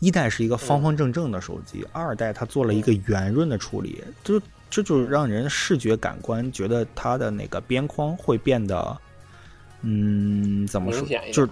[0.00, 8.98] 一代是一个方方正正的手机，二代它做了一个圆润的处理，就这就让人视觉感官觉得它的那个边框会变得，
[9.82, 11.48] 嗯，怎么说就是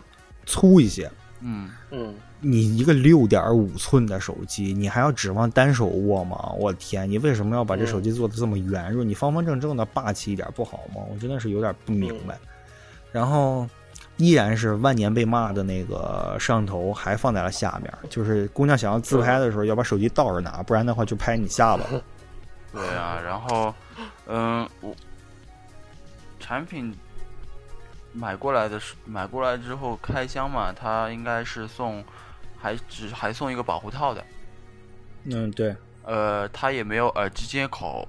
[0.46, 1.10] 粗一些。
[1.40, 6.52] 嗯，嗯你一个六点五寸的手机，你还要指望单手握吗？
[6.58, 9.08] 我天，你为什么要把这手机做的这么圆润？
[9.08, 11.02] 你方方正正的霸气一点不好吗？
[11.10, 12.38] 我真的是有点不明白。
[13.10, 13.66] 然后
[14.18, 21.84] 依然是万年被骂的那个摄像头还放在了下面，就是姑娘想要自拍的时候要把手机倒着拿，不然的话就拍你下巴。
[22.72, 23.74] 对啊，然后，
[24.26, 24.94] 嗯，我
[26.38, 26.94] 产品
[28.12, 32.04] 买过来的是买过来之后开箱嘛，它应该是送，
[32.58, 34.24] 还只还送一个保护套的。
[35.24, 38.08] 嗯，对，呃，它也没有耳机接口，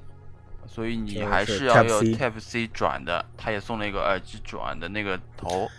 [0.65, 3.23] 所以你还是要有 Type-C Type C 转的。
[3.37, 5.69] 它也送了一个耳机转的那个头。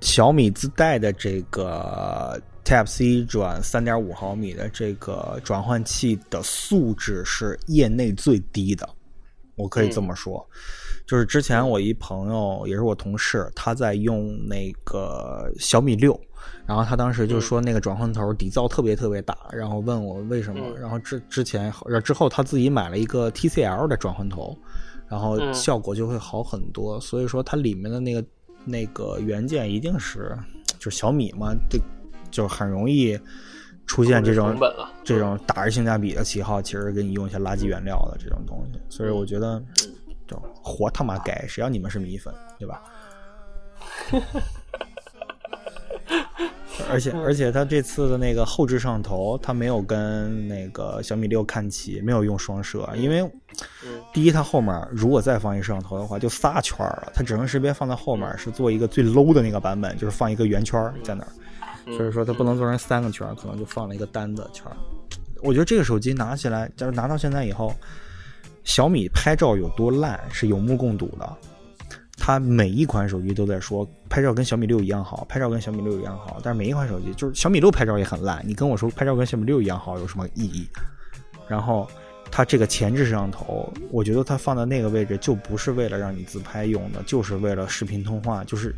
[0.00, 8.88] 小米自带的这个 Type C 转三点五毫米的这个转换器的素质是业内最低的，
[9.56, 10.48] 我可以这么说。
[11.10, 16.16] 就是之前我一朋友也是我同事，他在用那个小米六，
[16.64, 20.80] 然后他当时就说那个转换头底噪特别特别大，然后问我为什么，嗯。
[20.80, 21.72] 然后之之前
[22.04, 24.56] 之后他自己买了一个 TCL 的转换头，
[25.08, 25.52] 然后嗯。
[25.52, 27.00] 效果就会好很多。
[27.00, 28.24] 所以说它里面的那个
[28.64, 30.38] 那个元件一定是
[30.78, 31.76] 就是小米嘛，这
[32.30, 33.18] 就很容易
[33.84, 34.56] 出现这种
[35.02, 38.78] 这种打着性价比的旗号，其实给你用一些垃圾原料的这种东西。
[38.88, 39.60] 所以我觉得
[40.30, 42.80] 就活他妈该，谁让你们是米粉，对吧？
[46.88, 53.20] 而且而且它这次的那个后置摄像头，它没有跟那个小米六看齐，没有用双摄，因为
[53.84, 57.12] 嗯第一它后面如果再放一摄像头的话，就仨圈儿了。
[57.14, 61.32] 它指纹识别放在后面是做一个最 low 的那个版本，就是放一个圆圈儿在那儿，
[61.86, 64.76] 嗯所以说它不能做成三个圈儿，可能就放了一个单的圈儿。
[65.42, 67.74] 我觉得这个手机拿起来，就是拿到现在以后，
[68.64, 71.36] 小米拍照有多烂是有目共睹的。
[72.22, 80.68] 它每一款手机都在说拍照跟小米六一样好，拍照跟小米六一样好，但是每一款手机就是小米六拍照也很烂，你跟我说拍照跟小米六一样好有什么意义？
[81.48, 81.88] 然后
[82.30, 88.76] 它这个前置摄像头，我觉得它放在那个位置就不是为了让你自拍用的，就是为了视频通话，就是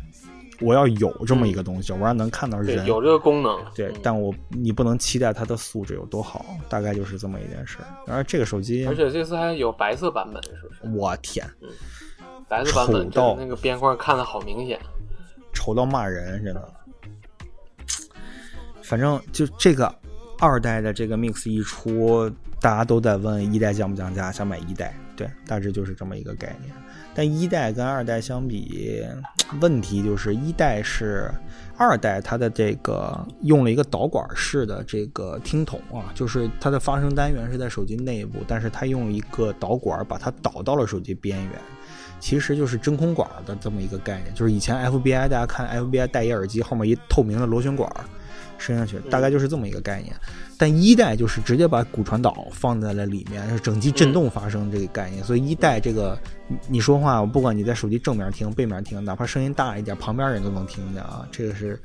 [0.61, 2.85] 我要有这么一个东西，我要能看到对，人。
[2.85, 3.59] 有这个功能。
[3.75, 7.85] 对嗯，但我你不能期待它的素质有多好，大概就是这么一件事儿。
[8.05, 10.97] 然后这个手机，而且这次还有白色版本，是不是？
[10.97, 11.45] 我天，
[12.47, 14.79] 白色版本丑到那个边框看的好明显。
[15.53, 16.73] 丑到骂人，真的。
[18.81, 19.93] 反正就这个
[20.39, 22.29] 二代的这个 Mix 一出，
[22.59, 26.73] 大家都在问一代降不降价，想买一代，对，大致就是这么一个概念。
[27.15, 29.05] 但一代跟二代相比，
[29.59, 31.29] 问题就是一代是
[31.77, 41.61] 二代它的这个用了一个导管式的这个听筒啊，就是它的发声单元是在手机内部，但是它用一个导管把它导到了手机边缘。
[42.19, 47.91] 其实就是真空管的这么一个概念，就是以前 FBI 大家看 FBI 戴一耳机后面一透明的螺旋管
[48.57, 50.15] 伸上去，大概就是这么一个概念。
[50.63, 55.21] 但一代就是直接把骨传导放在了里面，是整机震动发生这个概念。
[55.21, 61.27] 所以一代这个你你说话，不管你在手机正面听、背面听，哪怕声音大一点，旁边人都能听见啊。
[61.29, 61.77] 这个是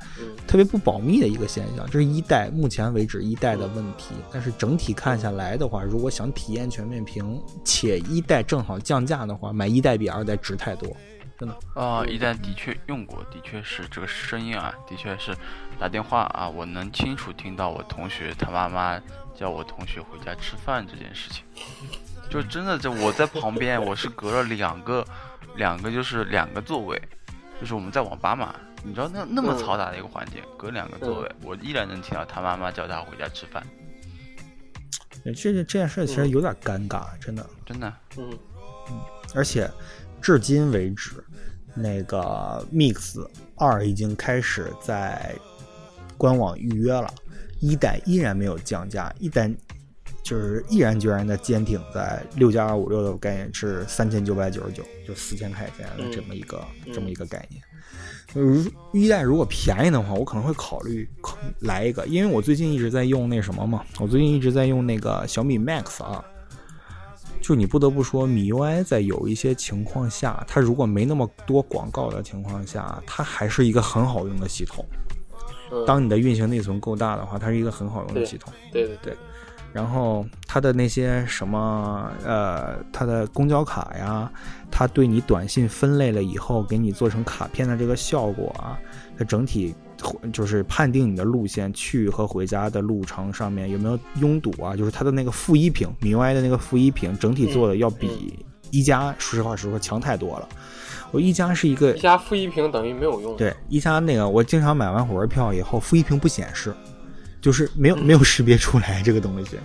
[0.47, 4.15] 特别不保密的一个现象，这是一代目前为止一代的问题。
[4.33, 10.97] 但是整体看下来的话，如果想体验全面屏，且一代正好降价的话，买一代比二代值太多。
[11.37, 15.33] 真的，啊、一代的确用过，的确是这个声音啊，的确是
[15.79, 19.01] 打电话啊，我能清楚听到我同学他妈妈
[19.35, 21.45] 叫我同学回家吃饭这件事情，
[22.29, 25.07] 就真的这我在旁边，我是隔了两个
[25.57, 27.01] 两个就是两个座位，
[27.61, 33.65] 就是我们在网吧嘛，你知道那那么嗯嘈杂的一个环境，隔两个座位，我依然能听到他妈妈叫他回家吃饭，
[35.25, 37.47] 这这件事其实有点尴尬，真的。
[37.65, 37.93] 真的。
[38.17, 38.39] 嗯
[38.91, 39.01] 嗯，
[39.35, 39.71] 而且
[40.21, 41.23] 至今为止，
[41.75, 43.25] 那个 Mix
[43.57, 45.35] 二已经开始在
[46.19, 47.09] 官网预约了，
[47.61, 49.51] 一代依然没有降价，一代
[50.23, 57.63] 就是毅然决然的坚挺在六加二五六的概念是三千九百九十九，就四千块钱的这么一个、嗯这么一个概念。
[58.35, 58.63] 如
[58.93, 61.09] 一代如果便宜的话，我可能会考虑
[61.61, 66.23] 来一个，因为我最近一直在用那什么嘛，我最近一直在用那个小米 Max 啊。
[67.41, 74.85] 就你不得不说，米 UI 在有一些情况下，它如果没那么多广告的情况下，它还是一个很好用的系统。
[75.71, 75.85] 嗯。
[75.87, 78.53] 当你的运行内存够大的话，它是一个很好用的系统。
[78.73, 79.17] 对对对
[79.71, 84.31] 然后它的那些什么呃，它的公交卡呀，
[84.71, 88.81] 它对你短信分类了以后，给你做成卡片的这个效果啊，
[89.19, 89.75] 它整体
[90.33, 100.49] 就是判定你的路线去和回家的路程上面有没有拥堵啊，就是它的那个负一屏，MIUI 的那个负一屏，整体做的要比一加说实话实说强太多了。
[101.11, 103.37] 我一加是一个一加负一屏等于没有用。
[103.37, 106.75] 对，一加那个我经常买完火车票以后，负一屏不显示，
[107.41, 109.59] 就是没有没有识别出来这个东西，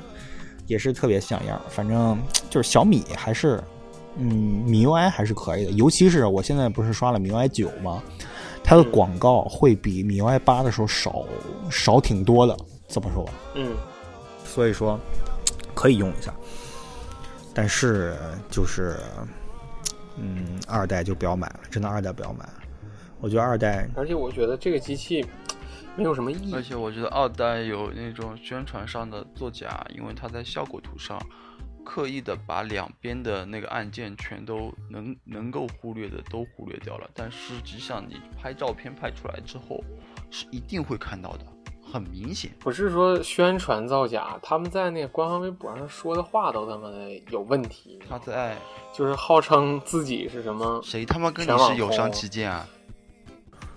[0.67, 1.59] 也是特别像样。
[1.69, 2.17] 反正
[2.49, 3.61] 就是小米还是，
[4.17, 8.01] 嗯，米 UI 还是可以的，尤其是我现在不是刷了米 UI 九吗？
[8.63, 11.25] 它的广告会比米 UI 八的时候少
[11.69, 13.33] 少挺多的，怎么说吧。
[13.55, 13.75] 嗯，
[14.45, 14.97] 所以说
[15.73, 16.33] 可以用一下，
[17.53, 18.15] 但是
[18.49, 18.95] 就是，
[20.17, 22.47] 嗯，二代就不要买了，真的二代不要买。
[23.19, 25.25] 我觉得二代而且我觉得这个机器
[25.95, 26.53] 没有什么意义。
[26.53, 31.17] 而且我觉得二代有那种宣传上的作假，因为它在效果图上
[31.85, 39.83] 刻意的把两边的那个按键全都能能够忽略的都忽略掉了，但实际上你拍照片拍出来之后
[40.29, 41.45] 是一定会看到的，
[41.93, 42.49] 很明显。
[42.59, 48.57] 不是说宣传造假，他们在那个官方微博上说的话都他妈的有问题，他在
[48.91, 52.67] 就是号称自己是什么，谁他妈跟你是友商旗舰啊？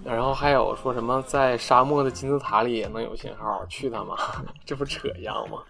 [0.03, 4.17] 然后还有说什么在沙漠的金字塔里也能有信号，去他妈，
[4.65, 5.63] 这不扯一样吗？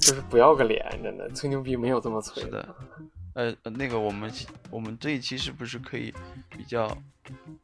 [0.00, 2.68] 就是不要个脸，真的吹牛逼没有这么吹是的。
[3.34, 4.32] 呃，呃那个我们
[4.70, 6.12] 我们这一期是不是可以
[6.48, 6.88] 比较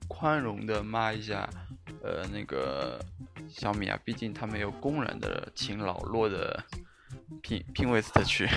[0.06, 1.48] 宽容的骂一下，
[2.02, 2.98] 呃，那个
[3.48, 3.98] 小米啊？
[4.04, 6.62] 毕竟他没有公然的请老骆的
[7.42, 8.48] 拼拼位斯特去。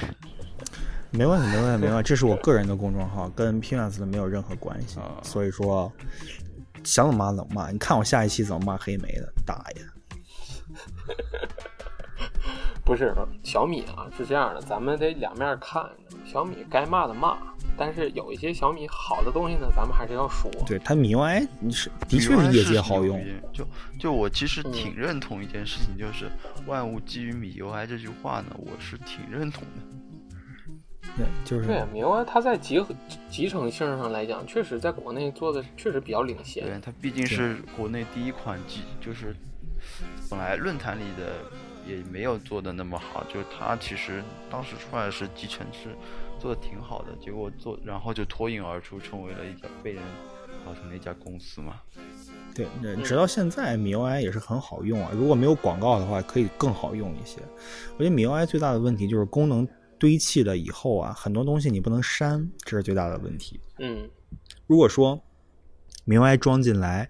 [1.12, 2.07] 没问题，没问题，没问题。
[2.07, 4.99] 这是我个人的公众号，跟 i n a s 没有任何关系。
[4.99, 5.91] 啊所以说，
[6.84, 7.72] 想怎么骂怎么骂。
[7.72, 9.82] 你看我下一期怎么骂黑莓的，大爷！
[12.84, 13.14] 不是
[13.44, 15.90] 小米啊，是这样的，咱们得两面看。
[16.26, 17.38] 小米该骂的骂，
[17.77, 20.49] 但是有一些小米好的东西呢，咱们还是要说。
[20.65, 23.23] 对它米 UI 是的确是业界好用，
[23.53, 23.68] 就
[23.99, 26.30] 就我其实嗯挺认同一件事情，就是
[26.65, 29.81] 万物基于米 UI 这句话呢，我是挺认同的。
[31.15, 32.93] 对，就是对，MIUI 它在集合
[33.30, 36.81] 集成性上来讲，确实在国内做的确实比较领先对先。
[36.81, 39.34] 它毕竟是国内第一款机，就是
[40.30, 41.35] 本来论坛里的
[41.88, 45.95] 也没有做的那么好，就是它其实当时出来是集成是
[46.40, 50.03] 做的挺好的，结果做然后就脱颖而出，成为了一家被人
[50.66, 51.82] 搞成了一家公司嘛。
[52.53, 55.12] 对，对直到现在 MIUI 也是很好用啊。
[55.14, 57.41] 如果没有广告的话，可以更好用一些。
[57.98, 59.68] 我觉得 MIUI 最大的问题就是功能
[59.98, 63.60] 堆砌了以后啊，很多东西你不能删，这是最大的问题。
[63.80, 64.10] 嗯，
[64.68, 65.22] 如果说
[66.06, 67.10] MIUI 装进来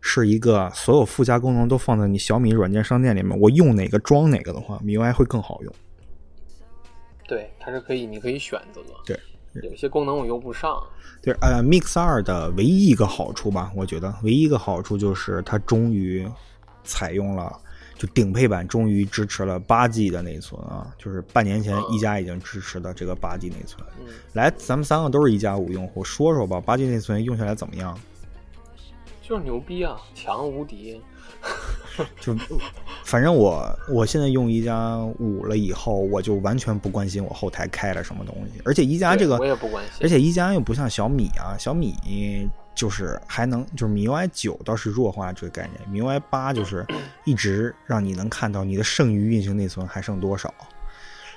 [0.00, 5.72] 是一个所有附加功能都放在你小米软件商店里面，我用哪个装哪个的话，MIUI 会更好用。
[7.30, 8.80] 对，它是可以，你可以选择。
[9.06, 9.16] 对，
[9.62, 10.82] 有些功能我用不上。
[11.22, 16.28] 对，呃，Mix 二的唯一一个好处吧，我觉得唯一一个好处就是它终于
[16.82, 17.56] 采用了，
[17.96, 23.86] 就顶配版终于支持了八 G 的内存啊，就是半年前一加已经支持的这个八 G 内存。
[24.00, 27.96] 嗯，来，咱们三个都是一加五用户，说说吧，八 G 内存用下来怎么样？
[29.22, 31.00] 就是牛逼啊，强无敌。
[32.20, 32.36] 就
[33.04, 39.94] 反正我我现在用一加五了以后，我就完全不关心我后台开了什么东西，而且一加这个我也不关心。
[40.02, 46.86] 而且一加又不像小米啊，小米就是还能就是 MIUI 九倒是弱化这个概念，MIUI 八就是
[47.24, 50.54] 一直让你能看到你的剩余运行内存还剩多少，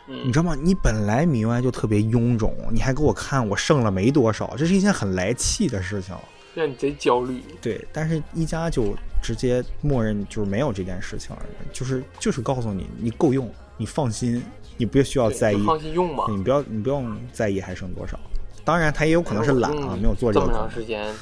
[0.07, 0.55] 嗯你知道吗？
[0.61, 6.15] 你本来 MIUI 就特别臃肿，你还给我看我剩了没多少，这是一件很来气的事情。
[6.53, 7.41] 让你贼焦虑。
[7.61, 14.43] 对，但是一加就直接默认就是没有这件事情了，就是就是告诉你你够用，你放心，
[14.77, 16.25] 你不需要在意就，放心用嘛。
[16.29, 18.19] 你不要你不用在意还剩多少。
[18.65, 20.69] 当然，他也有可能是懒啊，嗯没有做这这么个功能。
[20.69, 21.13] 长时间，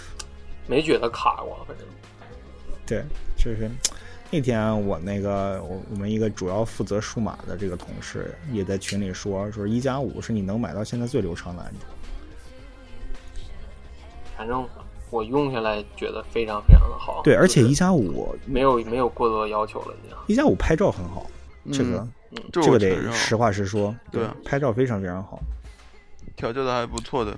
[0.68, 1.88] 没觉得卡过，反正。
[2.86, 3.04] 对，
[3.38, 3.70] 就是
[4.30, 11.88] 那天我那个我我们一个主要负责数码的这个同事也在群里说，说一加五是你能买到现在最流畅的安卓。
[14.38, 14.68] 反正
[15.12, 17.22] 我用下来觉得非常非常的好。
[17.24, 20.18] 对，而且一加五没有没有过多的要求了，已经。
[20.28, 21.30] 一加五拍照很好，
[21.72, 22.12] 这个、嗯
[22.52, 25.40] 这这个得实话实说，对啊拍照非常非常好。
[26.38, 27.38] 调教的还不错的。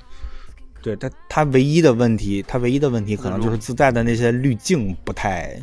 [0.84, 5.58] 对它，它唯一的问题，它唯一的问题可能就是自带的那些滤镜不太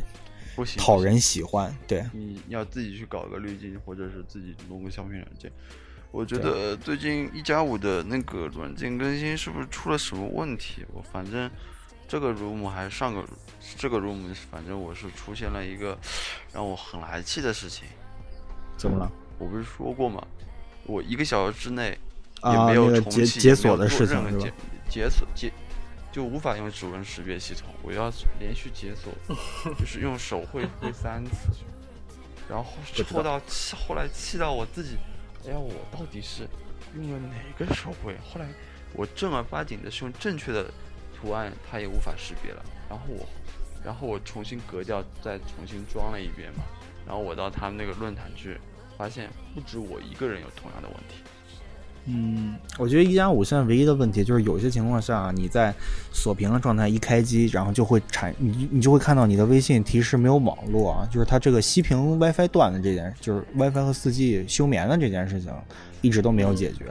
[0.55, 1.73] 不行，讨人喜欢。
[1.87, 5.51] 对，你要自己去搞个滤镜，或者是自己弄个相片软件。
[6.11, 10.83] 我觉得最近一加五的那个软件更新是不是出了什么问题？
[10.91, 11.49] 我反正
[12.11, 13.23] 这个 room 还是上个
[13.77, 15.97] 这个 room，反正我是出现了一个
[16.51, 17.85] 让我很来气的事情。
[18.75, 19.09] 怎么了？
[19.39, 20.21] 我不是说过吗？
[20.83, 21.97] 我一个小时之内
[22.43, 24.53] 也啊没有那个解重启，解锁的也没有做事情是吧任何解
[24.89, 25.53] 解锁解
[26.11, 28.11] 就无法用指纹识别系统，我要
[28.41, 29.13] 连续解锁，
[29.79, 31.47] 就是用手绘绘 三次，
[32.49, 34.97] 然后知道抽到气，后来气到我自己，
[35.47, 36.45] 哎呀，我到底是
[36.93, 38.17] 用了哪个手绘？
[38.17, 38.49] 后来
[38.91, 40.69] 我正儿八经的是用正确的
[41.21, 42.61] 图案，它也无法识别了。
[42.89, 43.25] 然后我，
[43.85, 46.63] 然后我重新格调，再重新装了一遍嘛。
[47.05, 48.57] 然后我到他们那个论坛去，
[48.97, 51.15] 发现不止我一个人有同样的问题。
[52.05, 55.71] 嗯，我觉得一加五现在唯一的问题就是有些情况下你在
[56.11, 65.53] 锁屏的状态一开机，然后就会产你你就会看到你的微信提示没有网络啊，就是它这个熄屏 WiFi 断的这件，就是 WiFi 和 4G 休眠的这件事情
[66.01, 66.85] 一直都没有解决。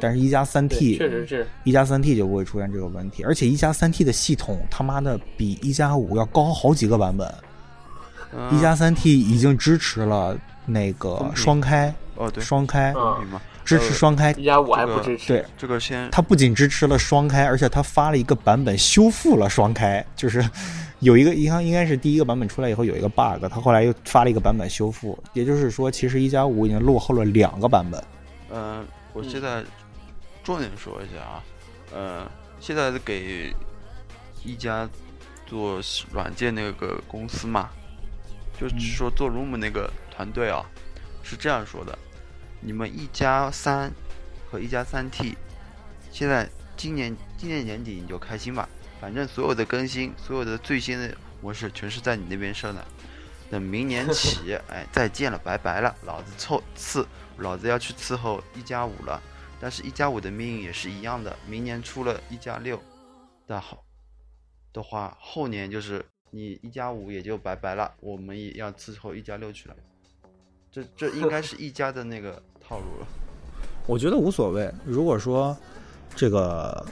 [0.00, 7.32] 但是，一加三 T 确实是，一加三 T 就不会出现这个问题，而且一加三 T 的系统他妈的比一加五要高好几个版本。
[8.36, 10.36] 嗯一加三 T 已经支持了
[10.66, 12.92] 那个双开，哦对，双开？
[13.64, 15.28] 支持双开一加五还不支持。
[15.28, 20.44] 对，这个先它不仅支持了双开，而且它发了一个版本修复了双开，就是
[20.98, 28.04] 有一个应该应该是第一个版本出来以后有一个 bug，它后来又发了一个版本修复，也就是说，其实一加五已经落后了两个版本。
[28.52, 28.84] 嗯，
[29.14, 29.64] 我嗯现在
[30.42, 31.42] 重点说一下啊，
[31.90, 32.30] 呃，
[32.60, 33.54] 现在给
[34.44, 34.86] 一家
[35.46, 35.80] 做
[36.12, 37.70] 软件那个公司嘛，
[38.60, 40.66] 就是嗯说做 Room 那个团队啊，
[41.22, 41.96] 是这样说的：
[42.60, 43.90] 你们一加三
[44.50, 45.36] 和一加三 T，
[46.10, 48.68] 现在今年今年年底你就开心吧，
[49.00, 52.84] 反正所有的更新，所有的最新的模式全是在你那边设的。
[53.54, 57.06] 等明年起，哎，再见了，拜拜了，老子凑伺，
[57.38, 59.22] 老子要去伺候一加五了。
[59.60, 62.82] 但是，一加五的命运也是一样的，明年出了一加六
[63.46, 63.84] 的好
[64.72, 69.76] 的话，后年就是你一加五也就拜拜了，我们也要伺候一加六去了。
[70.72, 73.06] 这这应该是一加的那个套路了。
[73.86, 74.68] 我觉得无所谓。
[74.84, 75.56] 如果说
[76.16, 76.84] 这个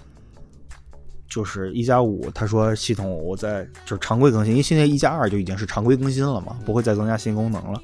[1.32, 7.80] 就是一加五，他说系统我在就是常规更新，因为现在一加二就已经是常规更新了嘛，不会再增加新功能了，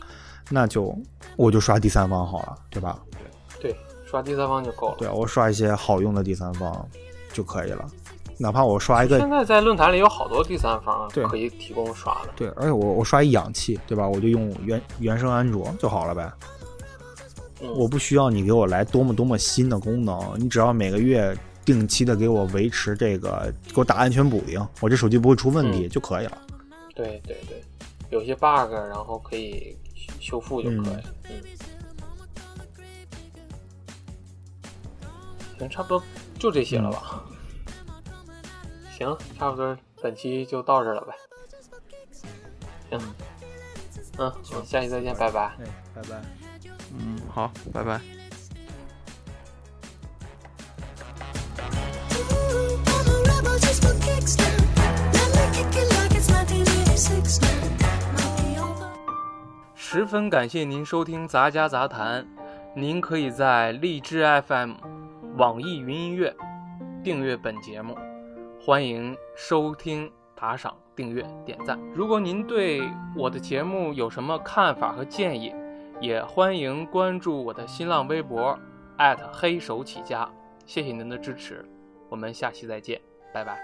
[0.50, 0.94] 那就
[1.36, 2.98] 我就刷第三方好了，对吧？
[3.58, 4.96] 对，刷第三方就够了。
[4.98, 6.86] 对啊，我刷一些好用的第三方
[7.32, 7.86] 就可以了，
[8.36, 12.30] 哪怕我刷一个现在在论坛里有好多第三方可以提供刷的。
[12.36, 14.06] 对，而且我我刷一氧气，对吧？
[14.06, 16.30] 我就用原原生安卓就好了呗。
[17.60, 21.36] 嗯我不需要你给我来多么多么新的功能，你只要每个月
[21.68, 26.38] 定期的给我维持这个，给我打安全补丁，我这手机不会出问题、嗯就可以了。
[26.94, 27.62] 对对对，
[28.08, 29.76] 有些 bug 然后可以
[30.18, 30.96] 修复就可以。
[31.28, 31.34] 嗯。
[35.58, 36.02] 行，差不多
[36.38, 37.22] 就这些了吧？
[38.96, 41.12] 行，差不多本期就到这了呗。
[42.88, 42.98] 行，
[44.16, 45.54] 嗯，我们，下期再见，拜拜。
[45.58, 46.22] 哎，拜拜。
[46.98, 48.17] 嗯，好，拜拜。
[59.74, 62.22] 十分感谢您收听《杂家杂谈》，
[62.76, 64.74] 您可以在荔枝 FM、
[65.38, 66.34] 网易云音乐
[67.02, 67.96] 订阅本节目，
[68.60, 71.78] 欢迎收听、打赏、订阅、点赞。
[71.94, 72.82] 如果您对
[73.16, 75.54] 我的节目有什么看法和建议，
[76.00, 78.56] 也欢迎关注我的新浪微博
[79.32, 80.28] 黑手起家。
[80.68, 81.64] 谢谢您的支持，
[82.10, 83.00] 我们下期再见，
[83.32, 83.58] 拜拜。